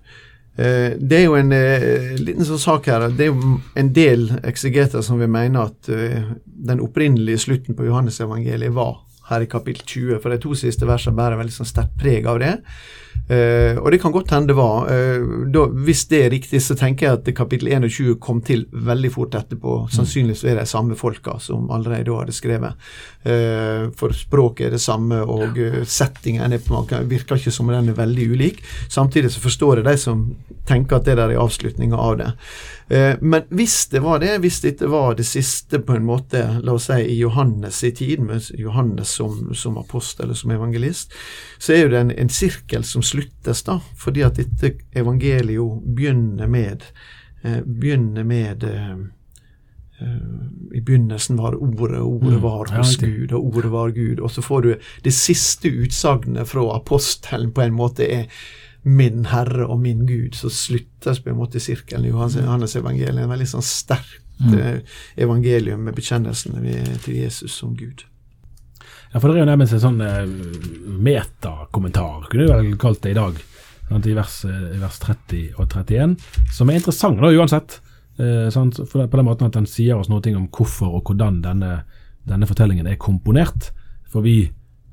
Eh, 0.58 0.98
Det 1.00 1.20
er 1.20 1.26
jo 1.28 1.36
en 1.38 1.52
eh, 1.54 2.16
liten 2.18 2.46
sånn 2.46 2.62
sak 2.62 2.88
her. 2.90 3.08
Det 3.14 3.28
er 3.28 3.34
jo 3.34 3.58
en 3.78 3.92
del 3.94 4.30
eksegeter 4.44 5.04
som 5.06 5.20
vil 5.22 5.30
mene 5.30 5.68
at 5.70 5.90
eh, 5.94 6.32
den 6.46 6.82
opprinnelige 6.82 7.44
slutten 7.46 7.78
på 7.78 7.86
Johannes-evangeliet 7.86 8.74
var 8.74 9.04
her 9.30 9.44
i 9.44 9.50
kapittel 9.50 9.84
20, 9.86 10.22
for 10.24 10.34
de 10.34 10.40
to 10.42 10.56
siste 10.58 10.88
versene 10.88 11.18
bærer 11.18 11.40
veldig 11.40 11.58
sånn 11.60 11.70
sterkt 11.70 11.98
preg 12.00 12.28
av 12.30 12.40
det. 12.44 12.56
Uh, 13.28 13.76
og 13.82 13.90
det 13.92 13.98
kan 14.00 14.14
godt 14.16 14.32
hende 14.32 14.54
det 14.54 14.56
var. 14.56 14.88
Uh, 14.88 15.48
da, 15.52 15.66
hvis 15.84 16.06
det 16.08 16.22
er 16.24 16.32
riktig, 16.32 16.62
så 16.64 16.78
tenker 16.80 17.08
jeg 17.08 17.18
at 17.18 17.32
kapittel 17.36 17.68
21 17.74 18.14
kom 18.24 18.40
til 18.46 18.64
veldig 18.72 19.12
fort 19.12 19.36
etterpå. 19.36 19.74
Mm. 19.84 19.90
Sannsynligvis 19.98 20.46
er 20.46 20.56
det 20.56 20.64
de 20.64 20.72
samme 20.72 20.96
folka 20.96 21.36
som 21.44 21.68
allerede 21.76 22.08
da 22.08 22.22
hadde 22.22 22.36
skrevet. 22.38 22.88
Uh, 23.28 23.90
for 24.00 24.16
språket 24.16 24.70
er 24.70 24.78
det 24.78 24.84
samme, 24.84 25.20
og 25.28 25.60
settingen 25.84 26.56
er 26.56 26.64
på 26.64 26.78
mange, 26.78 27.04
virker 27.12 27.42
ikke 27.42 27.52
som 27.52 27.74
den 27.74 27.92
er 27.92 28.00
veldig 28.00 28.30
ulik. 28.32 28.64
Samtidig 28.88 29.34
så 29.36 29.44
forstår 29.44 29.82
jeg 29.82 29.90
de 29.90 29.98
som 30.00 30.24
tenker 30.68 31.00
at 31.00 31.08
det 31.08 31.18
der 31.20 31.34
er 31.34 31.44
avslutninga 31.44 32.00
av 32.00 32.20
det. 32.22 32.32
Men 32.88 33.44
hvis 33.52 33.90
det 33.92 34.00
var 34.00 34.22
det, 34.24 34.38
hvis 34.40 34.62
dette 34.64 34.88
var 34.88 35.18
det 35.18 35.26
siste 35.28 35.82
på 35.84 35.98
en 35.98 36.06
måte, 36.08 36.40
la 36.64 36.78
oss 36.78 36.86
si 36.88 37.02
i 37.04 37.18
Johannes 37.20 37.82
i 37.84 37.92
tid, 37.92 38.22
med 38.24 38.48
Johannes 38.56 39.12
som, 39.20 39.50
som 39.52 39.76
apostel 39.78 40.24
eller 40.26 40.40
som 40.40 40.54
evangelist, 40.56 41.12
så 41.60 41.76
er 41.76 41.82
jo 41.82 41.92
det 41.92 42.00
en, 42.00 42.14
en 42.16 42.32
sirkel 42.32 42.88
som 42.88 43.04
sluttes, 43.04 43.66
da, 43.68 43.82
fordi 44.00 44.24
at 44.24 44.40
dette 44.40 44.78
evangeliet 44.96 45.84
begynner 45.84 46.48
med 46.48 46.86
eh, 47.42 47.60
begynner 47.66 48.24
med 48.24 48.64
eh, 48.64 48.92
eh, 50.02 50.78
I 50.78 50.82
begynnelsen 50.82 51.38
var 51.38 51.56
ordet, 51.56 52.00
og 52.00 52.22
ordet 52.22 52.38
mm. 52.38 52.44
var 52.44 52.72
hos 52.78 52.96
Gud, 52.98 53.32
og 53.32 53.46
ordet 53.56 53.72
var 53.72 53.90
Gud. 53.90 54.20
Og 54.20 54.32
så 54.32 54.42
får 54.42 54.62
du 54.62 54.72
det 55.04 55.14
siste 55.14 55.70
utsagnet 55.70 56.48
fra 56.48 56.70
apostelen 56.76 57.52
på 57.52 57.62
en 57.62 57.78
måte 57.78 58.08
er 58.08 58.32
min 58.88 59.26
Herre 59.32 59.68
og 59.68 59.82
min 59.84 60.06
Gud, 60.08 60.36
så 60.38 60.52
sluttes 60.54 61.20
på 61.24 61.32
en 61.32 61.40
måte 61.40 61.60
sirkelen 61.64 62.08
i 62.08 62.12
Johannes, 62.14 62.38
mm. 62.40 62.46
Johannes 62.46 62.76
evangeliet. 62.80 63.24
En 63.24 63.34
veldig 63.34 63.50
sånn 63.52 63.66
sterkt 63.66 64.24
mm. 64.40 64.54
Eh, 64.54 65.00
evangelium 65.26 65.82
med 65.88 65.98
bekjennelsen 65.98 66.60
til 67.04 67.18
Jesus 67.18 67.58
som 67.58 67.76
Gud. 67.78 68.06
Ja, 69.14 69.20
for 69.20 69.30
det 69.30 69.38
er 69.38 69.46
jo 69.46 69.50
nærmest 69.50 69.76
en 69.76 69.84
sånn 69.84 70.02
eh, 70.04 70.24
metakommentar, 71.08 72.28
kunne 72.30 72.46
du 72.46 72.52
vel 72.52 72.74
kalt 72.80 73.02
det 73.06 73.16
i 73.16 73.18
dag, 73.18 73.40
i, 73.90 74.14
vers, 74.14 74.40
eh, 74.46 74.66
i, 74.76 74.80
vers, 74.82 75.00
30 75.04 75.58
og 75.58 75.66
31, 75.66 76.18
som 76.54 76.70
er 76.70 76.80
interessant 76.82 77.24
da 77.24 77.32
uansett. 77.32 77.80
Eh, 78.20 78.48
det, 78.52 78.88
på 78.92 79.20
den 79.20 79.28
måten 79.28 79.48
at 79.48 79.58
den 79.58 79.70
sier 79.70 79.98
oss 79.98 80.12
noe 80.12 80.36
om 80.36 80.50
hvorfor 80.54 81.00
og 81.00 81.10
hvordan 81.10 81.42
denne, 81.46 81.74
denne 82.28 82.50
fortellingen 82.50 82.90
er 82.90 83.00
komponert. 83.02 83.72
For 84.12 84.26
vi 84.26 84.42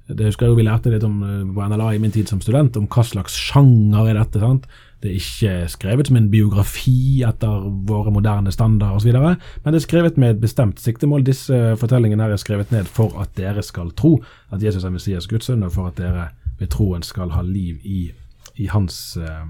det 0.09 0.27
husker 0.27 0.45
jeg 0.45 0.53
jo 0.53 0.59
Vi 0.59 0.67
lærte 0.67 0.90
litt 0.93 1.05
om 1.07 1.23
eh, 1.25 1.45
på 1.55 1.69
NLA 1.69 1.95
i 1.95 2.01
min 2.03 2.12
tid 2.12 2.29
som 2.29 2.43
student, 2.45 2.77
om 2.77 2.88
hva 2.90 3.05
slags 3.07 3.37
sjanger 3.40 4.11
er 4.11 4.19
dette. 4.19 4.40
sant? 4.43 4.67
Det 5.01 5.11
er 5.11 5.21
ikke 5.21 5.69
skrevet 5.69 6.09
som 6.09 6.17
en 6.17 6.31
biografi 6.33 7.23
etter 7.25 7.64
våre 7.88 8.12
moderne 8.12 8.53
standarder 8.53 8.97
osv., 8.97 9.12
men 9.12 9.75
det 9.75 9.81
er 9.81 9.85
skrevet 9.85 10.17
med 10.17 10.31
et 10.33 10.40
bestemt 10.40 10.81
siktemål. 10.81 11.27
Disse 11.27 11.75
fortellingene 11.81 12.25
her 12.25 12.33
er 12.33 12.40
skrevet 12.40 12.73
ned 12.73 12.88
for 12.88 13.12
at 13.21 13.35
dere 13.37 13.62
skal 13.62 13.93
tro 13.93 14.17
at 14.53 14.64
Jesus 14.64 14.85
er 14.85 14.95
Messias 14.95 15.29
Guds 15.29 15.51
sønn, 15.51 15.64
og 15.64 15.75
for 15.77 15.93
at 15.93 16.01
dere 16.01 16.31
ved 16.59 16.73
troen 16.73 17.05
skal 17.05 17.35
ha 17.37 17.43
liv 17.45 17.81
i, 17.85 18.11
i 18.57 18.69
hans 18.73 19.17
eh, 19.21 19.45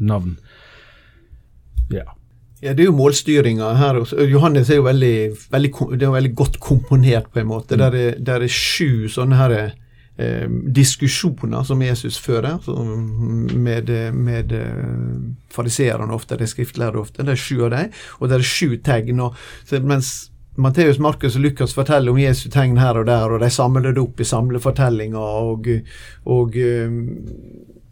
navn. 0.00 0.38
Ja. 1.92 2.08
Ja, 2.64 2.72
Det 2.72 2.80
er 2.80 2.88
jo 2.88 2.96
målstyringa 2.96 3.74
her. 3.76 3.98
Johannes 4.24 4.70
er 4.72 4.78
jo 4.78 4.86
veldig, 4.86 5.16
veldig, 5.52 5.70
er 6.00 6.12
veldig 6.14 6.34
godt 6.34 6.60
komponert, 6.64 7.26
på 7.32 7.42
en 7.42 7.50
måte. 7.50 7.76
Mm. 7.76 7.82
Der, 7.82 7.96
er, 8.00 8.14
der 8.24 8.44
er 8.46 8.52
sju 8.52 9.04
sånne 9.12 9.36
her 9.36 9.54
eh, 9.60 10.46
diskusjoner 10.48 11.66
som 11.68 11.82
Jesus 11.84 12.16
fører 12.24 12.64
med, 13.52 13.92
med 14.16 14.56
eh, 14.56 14.80
fariseerne 15.52 16.16
ofte, 16.16 16.40
de 16.40 16.48
skriftlærde 16.48 17.02
ofte. 17.02 17.20
Det 17.20 17.36
er 17.36 17.42
sju 17.44 17.66
av 17.66 17.74
dem, 17.76 17.92
og 18.16 18.32
det 18.32 18.40
er 18.40 18.48
sju 18.54 18.78
tegn. 18.80 19.20
Og, 19.26 19.36
mens 19.84 20.14
Matteus, 20.56 21.02
Markus 21.02 21.36
og 21.36 21.44
Lukas 21.44 21.76
forteller 21.76 22.16
om 22.16 22.24
Jesu 22.24 22.48
tegn 22.48 22.80
her 22.80 22.96
og 22.96 23.10
der, 23.12 23.28
og 23.28 23.44
de 23.44 23.52
samler 23.52 23.92
det 23.92 24.00
opp 24.00 24.24
i 24.24 24.30
samlefortellinger. 24.32 25.20
Og, 25.52 25.68
og 26.32 26.56
eh, 26.56 27.00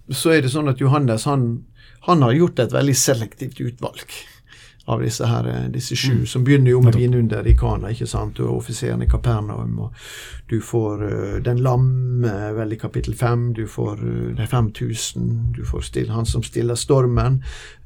så 0.08 0.32
er 0.32 0.46
det 0.46 0.56
sånn 0.56 0.72
at 0.72 0.80
Johannes 0.80 1.28
han, 1.28 1.50
han 2.08 2.24
har 2.24 2.40
gjort 2.40 2.64
et 2.64 2.80
veldig 2.80 3.00
selektivt 3.04 3.60
utvalg 3.60 4.22
av 4.84 5.02
disse, 5.02 5.26
her, 5.26 5.48
eh, 5.48 5.68
disse 5.70 5.96
sju, 5.96 6.12
mm. 6.12 6.26
som 6.26 6.44
begynner 6.44 6.70
jo 6.70 6.80
med 6.82 6.96
vinunder 6.98 7.46
i 7.46 7.54
Kana, 7.58 7.92
ikke 7.92 8.06
sant, 8.10 8.40
og 8.42 8.56
offiseren 8.56 9.04
i 9.04 9.06
Kapernaum, 9.10 9.76
og 9.78 9.94
du 10.50 10.58
får 10.60 11.04
uh, 11.06 11.36
den 11.44 11.62
lamme 11.62 12.32
vel 12.56 12.74
i 12.74 12.78
kapittel 12.80 13.14
fem, 13.14 13.52
du 13.54 13.62
får 13.70 14.02
uh, 14.02 14.32
de 14.36 14.46
5000, 14.46 15.28
du 15.54 15.62
får 15.68 15.86
still, 15.86 16.10
han 16.10 16.26
som 16.26 16.42
stiller 16.42 16.74
stormen, 16.74 17.38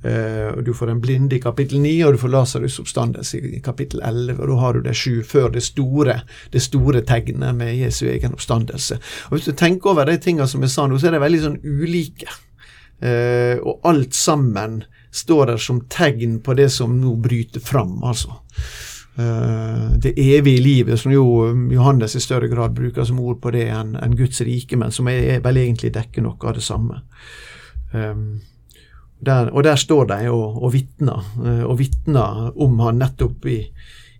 uh, 0.06 0.56
og 0.56 0.64
du 0.64 0.72
får 0.74 0.94
den 0.94 1.04
blinde 1.04 1.36
i 1.36 1.42
kapittel 1.44 1.84
ni, 1.84 1.98
og 2.04 2.16
du 2.16 2.22
får 2.24 2.32
Lasarus' 2.32 2.80
oppstandelse 2.80 3.42
i, 3.42 3.52
i 3.58 3.62
kapittel 3.64 4.00
elleve, 4.00 4.48
da 4.48 4.58
har 4.64 4.74
du 4.74 4.88
de 4.88 4.96
sju 4.96 5.20
før 5.20 5.52
det 5.52 5.66
store, 5.68 6.22
det 6.56 6.64
store 6.64 7.04
tegnet 7.04 7.60
med 7.60 7.76
Jesu 7.76 8.06
egen 8.08 8.32
oppstandelse. 8.32 9.02
Og 9.28 9.36
Hvis 9.36 9.52
du 9.52 9.52
tenker 9.52 9.92
over 9.92 10.08
de 10.08 10.16
tingene 10.16 10.48
som 10.48 10.64
jeg 10.64 10.72
sa 10.72 10.88
nå, 10.88 10.96
så 10.96 11.10
er 11.10 11.18
de 11.18 11.24
veldig 11.28 11.44
sånn 11.44 11.62
ulike, 11.62 12.32
og 12.96 13.84
alt 13.84 14.14
sammen 14.16 14.78
står 15.16 15.52
der 15.52 15.62
som 15.62 15.80
tegn 15.90 16.40
på 16.44 16.54
det 16.54 16.68
som 16.74 16.98
nå 17.00 17.14
bryter 17.22 17.60
fram, 17.64 17.98
altså. 18.04 18.36
Uh, 19.16 19.96
det 19.96 20.12
evige 20.20 20.60
livet, 20.60 21.00
som 21.00 21.12
jo 21.12 21.24
Johannes 21.72 22.16
i 22.16 22.20
større 22.20 22.50
grad 22.52 22.74
bruker 22.76 23.04
som 23.04 23.20
ord 23.24 23.38
på 23.40 23.50
det 23.54 23.64
enn 23.72 23.94
en 23.96 24.16
Guds 24.16 24.42
rike, 24.44 24.76
men 24.76 24.92
som 24.92 25.08
er, 25.08 25.38
vel 25.44 25.62
egentlig 25.62 25.94
dekker 25.94 26.26
noe 26.26 26.36
av 26.44 26.58
det 26.58 26.64
samme. 26.66 27.00
Um, 27.94 28.42
der, 29.24 29.48
og 29.48 29.64
der 29.64 29.80
står 29.80 30.10
de 30.10 30.18
og, 30.28 30.58
og 30.60 30.74
vitner, 30.74 31.24
uh, 31.40 31.64
og 31.64 31.78
vitner 31.80 32.50
om 32.60 32.76
han 32.84 33.00
nettopp 33.00 33.48
i, 33.48 33.62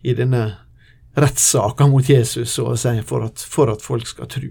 i 0.01 0.17
denne 0.17 0.47
rettssaka 1.17 1.89
mot 1.93 2.09
Jesus, 2.09 2.57
si, 2.57 2.95
for 3.05 3.29
at, 3.29 3.45
for 3.53 3.73
at 3.73 3.85
folk 3.85 4.09
skal 4.09 4.33
tro. 4.33 4.49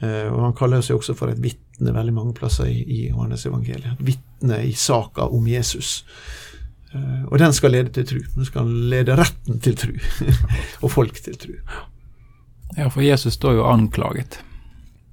Uh, 0.00 0.32
og 0.32 0.40
Han 0.46 0.56
kaller 0.56 0.80
seg 0.84 0.96
også 0.96 1.16
for 1.18 1.28
et 1.32 1.44
vitne 1.44 1.92
veldig 1.92 2.16
mange 2.16 2.34
plasser 2.40 2.72
i, 2.72 2.80
i 2.88 3.04
Johannes 3.10 3.44
evangeliet. 3.44 4.00
Vitne 4.38 4.62
i 4.62 4.72
saka 4.72 5.22
om 5.22 5.46
Jesus. 5.48 6.04
Uh, 6.94 7.24
og 7.26 7.38
den 7.38 7.52
skal 7.52 7.70
lede 7.70 7.90
til 7.90 8.06
tru. 8.06 8.20
Den 8.34 8.44
skal 8.44 8.66
lede 8.66 9.16
retten 9.16 9.60
til 9.60 9.76
tru, 9.76 9.92
og 10.82 10.90
folk 10.90 11.14
til 11.14 11.36
tru. 11.36 11.54
Ja, 12.76 12.88
for 12.88 13.02
Jesus 13.02 13.34
står 13.34 13.52
jo 13.58 13.66
anklaget. 13.66 14.38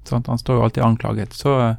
Sant? 0.04 0.28
Han 0.28 0.38
står 0.38 0.56
jo 0.56 0.64
alltid 0.64 0.84
anklaget. 0.84 1.34
Så, 1.34 1.76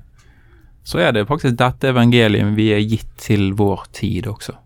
så 0.82 0.98
er 0.98 1.12
det 1.12 1.26
faktisk 1.28 1.56
dette 1.56 1.88
evangeliet 1.88 2.56
vi 2.56 2.72
er 2.74 2.82
gitt 2.82 3.12
til 3.16 3.52
vår 3.54 3.86
tid 3.92 4.26
også. 4.26 4.56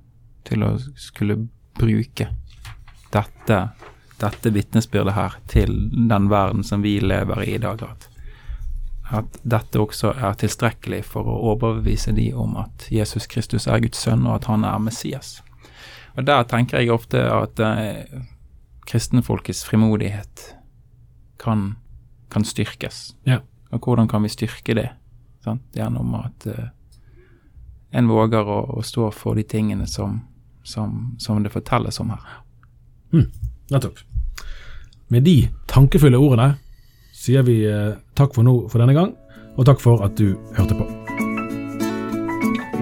Til 0.48 0.64
å 0.64 0.76
skulle 0.96 1.36
bruke 1.76 2.30
dette, 3.12 3.58
dette 4.20 4.50
vitnesbyrdet 4.54 5.14
her 5.14 5.36
til 5.50 5.76
den 5.92 6.30
verden 6.30 6.64
som 6.64 6.82
vi 6.82 6.98
lever 7.00 7.44
i 7.44 7.54
i 7.54 7.62
dag. 7.62 7.82
At 7.82 8.09
at 9.10 9.38
dette 9.42 9.80
også 9.80 10.12
er 10.14 10.36
tilstrekkelig 10.38 11.02
for 11.10 11.26
å 11.26 11.38
overbevise 11.52 12.12
de 12.14 12.28
om 12.38 12.56
at 12.60 12.86
Jesus 12.94 13.26
Kristus 13.30 13.66
er 13.66 13.82
Guds 13.82 14.02
sønn, 14.04 14.26
og 14.28 14.38
at 14.38 14.50
han 14.50 14.64
er 14.64 14.78
Messias. 14.82 15.40
Og 16.16 16.26
Der 16.26 16.42
tenker 16.46 16.78
jeg 16.78 16.92
ofte 16.94 17.22
at 17.32 17.60
eh, 17.60 18.06
kristenfolkets 18.86 19.64
frimodighet 19.66 20.54
kan, 21.38 21.76
kan 22.30 22.44
styrkes. 22.44 23.14
Ja. 23.26 23.40
Og 23.70 23.86
hvordan 23.86 24.08
kan 24.08 24.22
vi 24.22 24.28
styrke 24.28 24.74
det? 24.74 24.88
Sant? 25.44 25.62
Gjennom 25.74 26.14
at 26.18 26.46
eh, 26.46 26.70
en 27.90 28.10
våger 28.10 28.46
å, 28.46 28.60
å, 28.78 28.82
stå 28.82 29.10
for 29.14 29.38
de 29.38 29.42
tingene 29.42 29.86
som, 29.90 30.20
som, 30.62 31.14
som 31.18 31.42
det 31.42 31.50
fortelles 31.54 32.00
om 32.02 32.12
her. 32.14 32.26
Mm, 33.14 33.30
nettopp. 33.72 34.02
Med 35.10 35.26
de 35.26 35.48
tankefulle 35.70 36.18
ordene 36.18 36.52
sier 37.20 37.44
vi 37.44 37.60
eh, 37.68 37.98
takk 38.16 38.34
for 38.36 38.46
nå 38.46 38.56
for 38.72 38.82
denne 38.82 38.96
gang, 38.96 39.12
og 39.58 39.68
takk 39.68 39.82
for 39.82 40.04
at 40.06 40.16
du 40.20 40.32
hørte 40.56 40.78
på. 40.78 40.88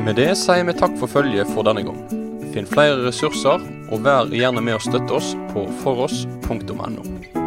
Med 0.06 0.16
det 0.20 0.30
sier 0.40 0.64
vi 0.68 0.76
takk 0.78 0.94
for 1.00 1.10
følget 1.10 1.50
for 1.54 1.66
denne 1.66 1.84
gang. 1.86 1.98
Finn 2.54 2.68
flere 2.68 3.02
ressurser, 3.04 3.64
og 3.90 4.06
vær 4.06 4.30
gjerne 4.32 4.62
med 4.64 4.78
å 4.78 4.84
støtte 4.84 5.18
oss 5.18 5.34
på 5.52 5.66
foross.no. 5.82 7.37